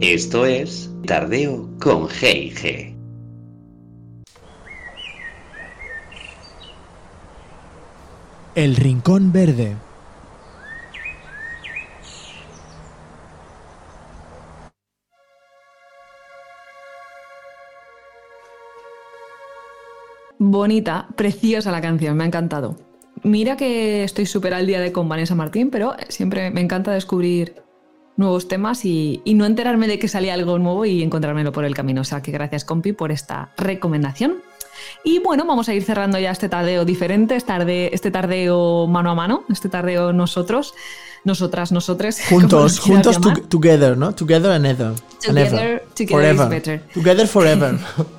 [0.01, 2.95] Esto es Tardeo con G&G.
[8.55, 9.77] El Rincón Verde.
[20.39, 22.86] Bonita, preciosa la canción, me ha encantado
[23.27, 27.63] mira que estoy súper al día de con Vanessa Martín, pero siempre me encanta descubrir
[28.17, 32.01] nuevos temas y, no enterarme de que salía algo nuevo y encontrármelo por el camino.
[32.01, 34.37] O sea que gracias, compi, por esta recomendación.
[35.05, 39.15] Y bueno, vamos a ir cerrando ya este tardeo diferente, este, este tardeo mano a
[39.15, 40.75] mano, este tardeo nosotros,
[41.25, 42.23] nosotras, nosotres.
[42.31, 43.19] Juntos, juntos,
[43.49, 44.15] together, ¿no?
[44.15, 44.93] Together and ever.
[45.21, 46.83] Together, together is better.
[46.95, 47.79] Together forever.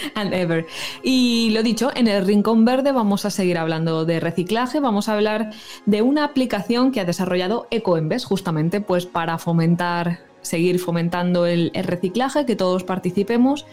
[0.14, 0.66] and ever.
[1.02, 5.14] Y lo dicho, en el Rincón Verde vamos a seguir hablando de reciclaje, vamos a
[5.14, 5.50] hablar
[5.86, 12.46] de una aplicación que ha desarrollado EcoEmbes, justamente pues para fomentar, seguir fomentando el, reciclaje,
[12.46, 13.66] que todos participemos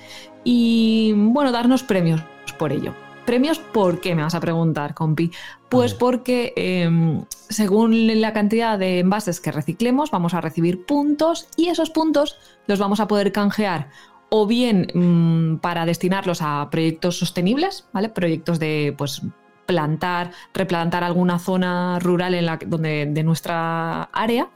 [0.43, 2.21] y bueno, darnos premios
[2.57, 2.93] por ello.
[3.26, 4.13] ¿Premios por qué?
[4.13, 5.32] Me vas a preguntar, compi.
[5.67, 11.69] Pues porque em, según la cantidad de envases que reciclemos, vamos a recibir puntos y
[11.69, 13.89] esos puntos los vamos a poder canjear
[14.38, 18.09] o bien mm, para destinarlos a proyectos sostenibles, ¿vale?
[18.09, 19.21] Proyectos de pues
[19.65, 24.49] plantar, replantar alguna zona rural en la donde de nuestra área,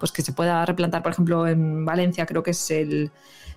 [0.00, 3.12] pues que se pueda replantar, por ejemplo, en Valencia, creo que es el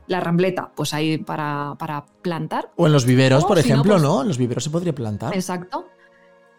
[0.08, 1.78] la rambleta, pues ahí para,
[2.22, 2.72] plantar.
[2.76, 4.22] O en los viveros, por ejemplo, pues ¿no?
[4.24, 5.34] En los viveros se podría plantar.
[5.34, 5.88] Exacto.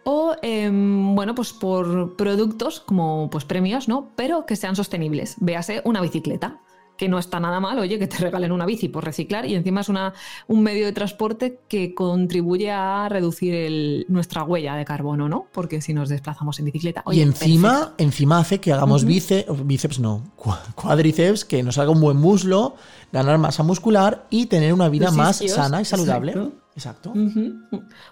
[0.03, 4.09] O, em, bueno, pues por productos como pues premios, ¿no?
[4.15, 5.35] Pero que sean sostenibles.
[5.39, 6.59] Véase una bicicleta
[7.01, 9.81] que no está nada mal, oye, que te regalen una bici por reciclar y encima
[9.81, 10.13] es una,
[10.45, 15.47] un medio de transporte que contribuye a reducir nuestra huella de carbono, ¿no?
[15.51, 17.03] Porque si nos desplazamos en bicicleta.
[17.11, 20.31] y encima, encima hace que hagamos bíceps, bíceps no,
[20.75, 22.75] cuádriceps, que nos haga un buen muslo,
[23.11, 26.35] ganar masa muscular y tener una vida más sana y saludable.
[26.75, 27.13] Exacto.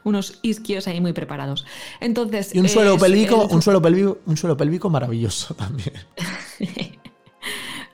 [0.04, 1.64] Unos isquios ahí muy preparados.
[2.00, 2.56] Entonces.
[2.56, 5.94] Y un suelo pélvico, un suelo pélvico, un suelo pélvico maravilloso también.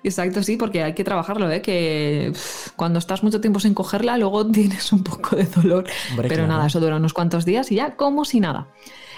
[0.05, 1.63] Exacto, sí, porque hay que trabajarlo, ¿eh?
[1.63, 2.31] que
[2.75, 5.85] cuando estás mucho tiempo sin cogerla, luego tienes un poco de dolor.
[6.27, 8.67] Pero nada, eso dura unos cuantos días y ya como si nada.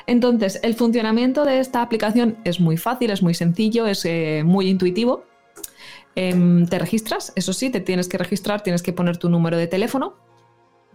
[0.06, 4.70] Entonces, el funcionamiento de esta aplicación es muy fácil, es muy sencillo, es eh, muy
[4.70, 5.26] intuitivo.
[6.16, 9.68] Em, te registras, eso sí, te tienes que registrar, tienes que poner tu número de
[9.68, 10.16] teléfono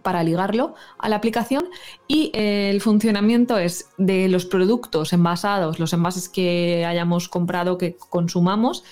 [0.03, 1.65] para ligarlo a la aplicación
[2.07, 7.95] y eh, el funcionamiento es de los productos envasados, los envases que hayamos comprado, que
[8.09, 8.83] consumamos,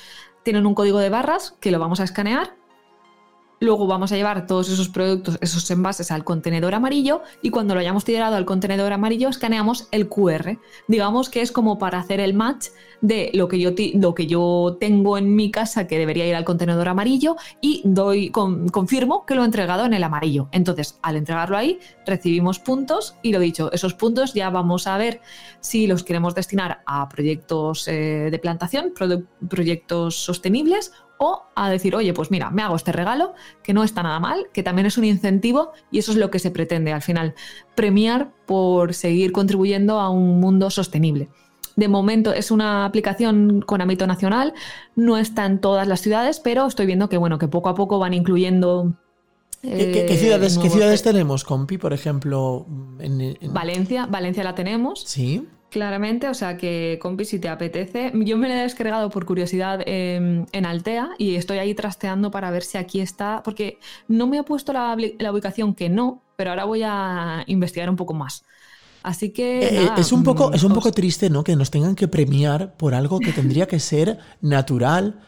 [0.44, 2.61] tienen un código de barras que lo vamos a escanear.
[3.62, 7.80] Luego vamos a llevar todos esos productos, esos envases al contenedor amarillo y cuando lo
[7.80, 10.57] hayamos tirado al contenedor amarillo escaneamos el QR.
[10.88, 12.70] Digamos que es como para hacer el match
[13.01, 16.43] de lo que yo, lo que yo tengo en mi casa que debería ir al
[16.43, 20.49] contenedor amarillo y doy confirmo que lo he entregado en el amarillo.
[20.51, 25.22] Entonces, al entregarlo ahí, recibimos puntos y lo dicho, esos puntos ya vamos a ver
[25.59, 28.91] si los queremos destinar a proyectos eh, de plantación,
[29.47, 30.91] proyectos sostenibles
[31.24, 34.48] o a decir, oye, pues mira, me hago este regalo, que no está nada mal,
[34.54, 37.36] que también es un incentivo y eso es lo que se pretende al final,
[37.76, 41.30] premiar por seguir contribuyendo a un mundo sostenible.
[41.76, 44.56] De momento es una aplicación con ámbito nacional,
[44.96, 48.00] no está en todas las ciudades, pero estoy viendo que bueno, que poco a poco
[48.00, 48.96] van incluyendo
[49.62, 52.66] ¿Qué, ciudades, ¿qué ciudades tenemos, Compi, por ejemplo?
[53.44, 55.04] Valencia, Valencia la tenemos.
[55.06, 55.48] Sí.
[55.72, 59.82] Claramente, o sea que, compi, si te apetece, yo me la he descargado por curiosidad
[59.86, 64.44] en Altea y estoy ahí trasteando para ver si aquí está, porque no me ha
[64.44, 64.98] puesto la,
[65.32, 68.44] ubicación que no, pero ahora voy a investigar un poco más.
[69.02, 69.60] Así que.
[69.64, 71.42] Eh, eh, es un poco, es un poco triste, ¿no?
[71.42, 75.22] Que nos tengan que premiar por algo que tendría que ser natural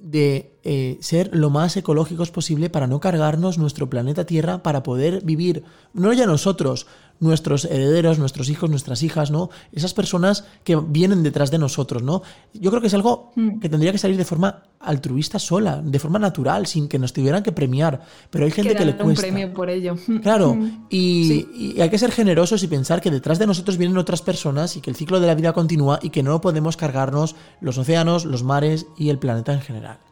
[0.00, 5.22] de eh, ser lo más ecológicos posible para no cargarnos nuestro planeta Tierra, para poder
[5.24, 6.86] vivir, no ya nosotros,
[7.20, 9.50] nuestros herederos, nuestros hijos, nuestras hijas, ¿no?
[9.72, 12.22] Esas personas que vienen detrás de nosotros, ¿no?
[12.54, 13.60] Yo creo que es algo mm.
[13.60, 17.42] que tendría que salir de forma altruista sola, de forma natural, sin que nos tuvieran
[17.42, 18.00] que premiar.
[18.30, 19.04] Pero hay gente que, le cuesta.
[19.04, 19.96] un premio por ello.
[20.22, 20.86] Claro, mm.
[20.90, 24.80] y, hay que ser generosos y pensar que detrás de nosotros vienen otras personas y
[24.80, 28.42] que el ciclo de la vida continúa y que no podemos cargarnos los océanos, los
[28.42, 30.09] mares y el planeta en general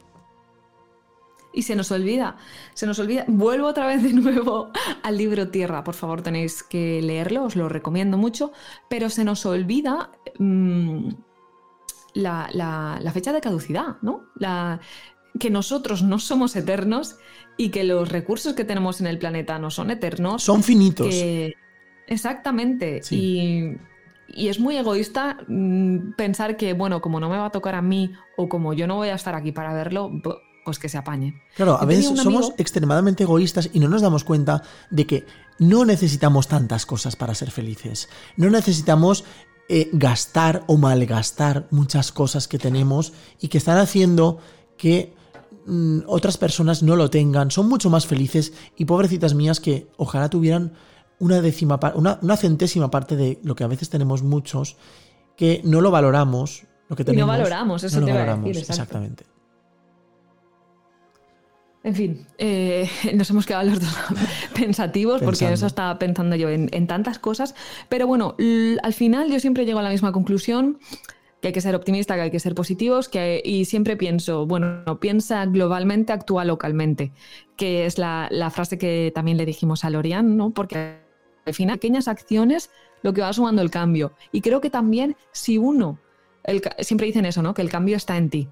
[1.59, 2.36] y se nos olvida,
[2.72, 3.24] se nos olvida.
[3.26, 4.70] Vuelvo otra vez de nuevo
[5.02, 8.52] al libro Tierra, por favor tenéis que leerlo, os lo recomiendo mucho,
[8.88, 11.09] pero se nos olvida mm,
[12.14, 14.26] la, fecha de caducidad, ¿no?
[14.36, 14.78] La,
[15.40, 17.16] que nosotros no somos eternos
[17.56, 20.44] y que los recursos que tenemos en el planeta no son eternos.
[20.44, 21.12] Son finitos.
[22.06, 23.00] Exactamente.
[23.11, 23.72] Y,
[24.28, 27.82] y, es muy egoísta mm, pensar que, bueno, como no me va a tocar a
[27.82, 30.09] mí o como yo no voy a estar aquí para verlo,
[30.68, 31.40] pues que se apañe.
[31.56, 35.24] Claro, a veces somos extremadamente egoístas y no nos damos cuenta de que
[35.58, 38.10] no necesitamos tantas cosas para ser felices.
[38.36, 39.24] No necesitamos
[39.70, 44.40] eh, gastar o malgastar muchas cosas que tenemos y que están haciendo
[44.76, 45.14] que
[45.64, 47.50] mm, otras personas no lo tengan.
[47.50, 50.74] Son mucho más felices y pobrecitas mías que ojalá tuvieran
[51.18, 54.76] una décima una, una centésima parte de lo que a veces tenemos muchos
[55.34, 57.22] que no lo valoramos, lo que tenemos.
[57.22, 59.38] Y no valoramos, eso no te lo a valoramos, decir, exactamente.
[61.84, 63.96] En fin, eh, nos hemos quedado los dos
[64.54, 67.54] pensativos porque eso estaba pensando yo en, en tantas cosas.
[67.88, 68.36] Pero bueno,
[68.82, 70.78] al final yo siempre llego a la misma conclusión,
[71.40, 74.98] que hay que ser optimista, que hay que ser positivos, que, y siempre pienso, bueno,
[75.00, 77.12] piensa globalmente, actúa localmente,
[77.56, 80.50] que es la, la frase que también le dijimos a Lorian, ¿no?
[80.50, 80.98] Porque
[81.46, 82.70] al final, pequeñas acciones,
[83.02, 84.12] lo que va sumando el cambio.
[84.32, 85.98] Y creo que también si uno,
[86.44, 87.54] el siempre dicen eso, ¿no?
[87.54, 88.48] Que el cambio está en ti.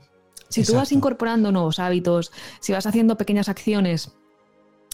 [0.49, 4.13] Si tú vas incorporando nuevos hábitos, si vas haciendo pequeñas acciones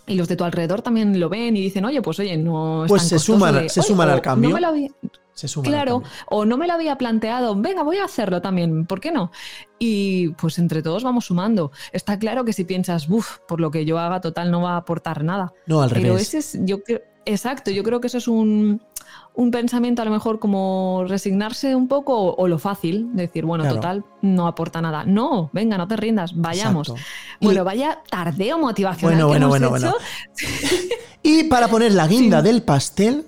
[0.07, 2.89] y los de tu alrededor también lo ven y dicen, oye, pues oye, no es
[2.89, 4.49] Pues se suman- de, se "Oye, suman al cambio".
[4.51, 4.91] No me lo había-
[5.35, 6.11] Se suma al claro, cambio.
[6.31, 9.31] o no me lo había planteado, venga, voy a hacerlo también, ¿por qué no?
[9.79, 11.71] Y pues entre todos vamos sumando.
[11.93, 14.77] Está claro que si piensas, uff, por lo que yo haga, total, no va a
[14.79, 15.53] aportar nada.
[15.67, 16.35] No, al Pero revés.
[16.35, 18.83] ese es, yo creo, exacto, yo creo que eso es un,
[19.35, 23.65] un pensamiento a lo mejor como resignarse un poco o, o lo fácil, decir, bueno,
[23.65, 23.77] Claro.
[23.77, 25.05] total, no aporta nada.
[25.05, 26.89] No, venga, no te rindas, vayamos.
[26.91, 27.09] Exacto.
[27.41, 29.97] Y- Bueno, vaya tardeo motivacional Bueno, que bueno, hemos bueno, hecho.
[30.41, 30.93] bueno.
[31.23, 32.49] Y para poner la guinda Sí.
[32.49, 33.27] del pastel,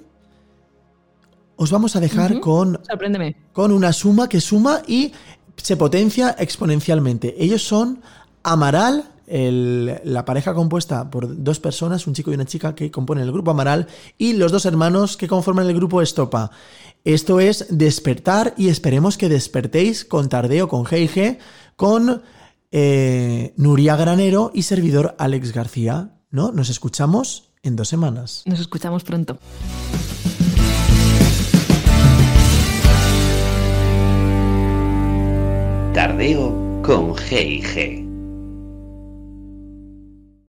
[1.56, 3.36] os vamos a dejar con, Sorpréndeme.
[3.52, 5.12] con una suma que suma y
[5.56, 7.34] se potencia exponencialmente.
[7.42, 8.00] Ellos son
[8.42, 13.24] Amaral, el- la pareja compuesta por dos personas, un chico y una chica que componen
[13.24, 13.86] el grupo Amaral,
[14.18, 16.50] y los dos hermanos que conforman el grupo Estopa.
[17.04, 21.38] Esto es despertar y esperemos que despertéis con Tardeo, con G&G,
[21.76, 22.22] con
[22.72, 26.10] eh, Nuria Granero y servidor Alex García.
[26.30, 26.50] ¿No?
[26.50, 28.42] Nos escuchamos en dos semanas.
[28.46, 29.38] Nos escuchamos pronto.
[35.94, 38.03] Tardeo con G&G.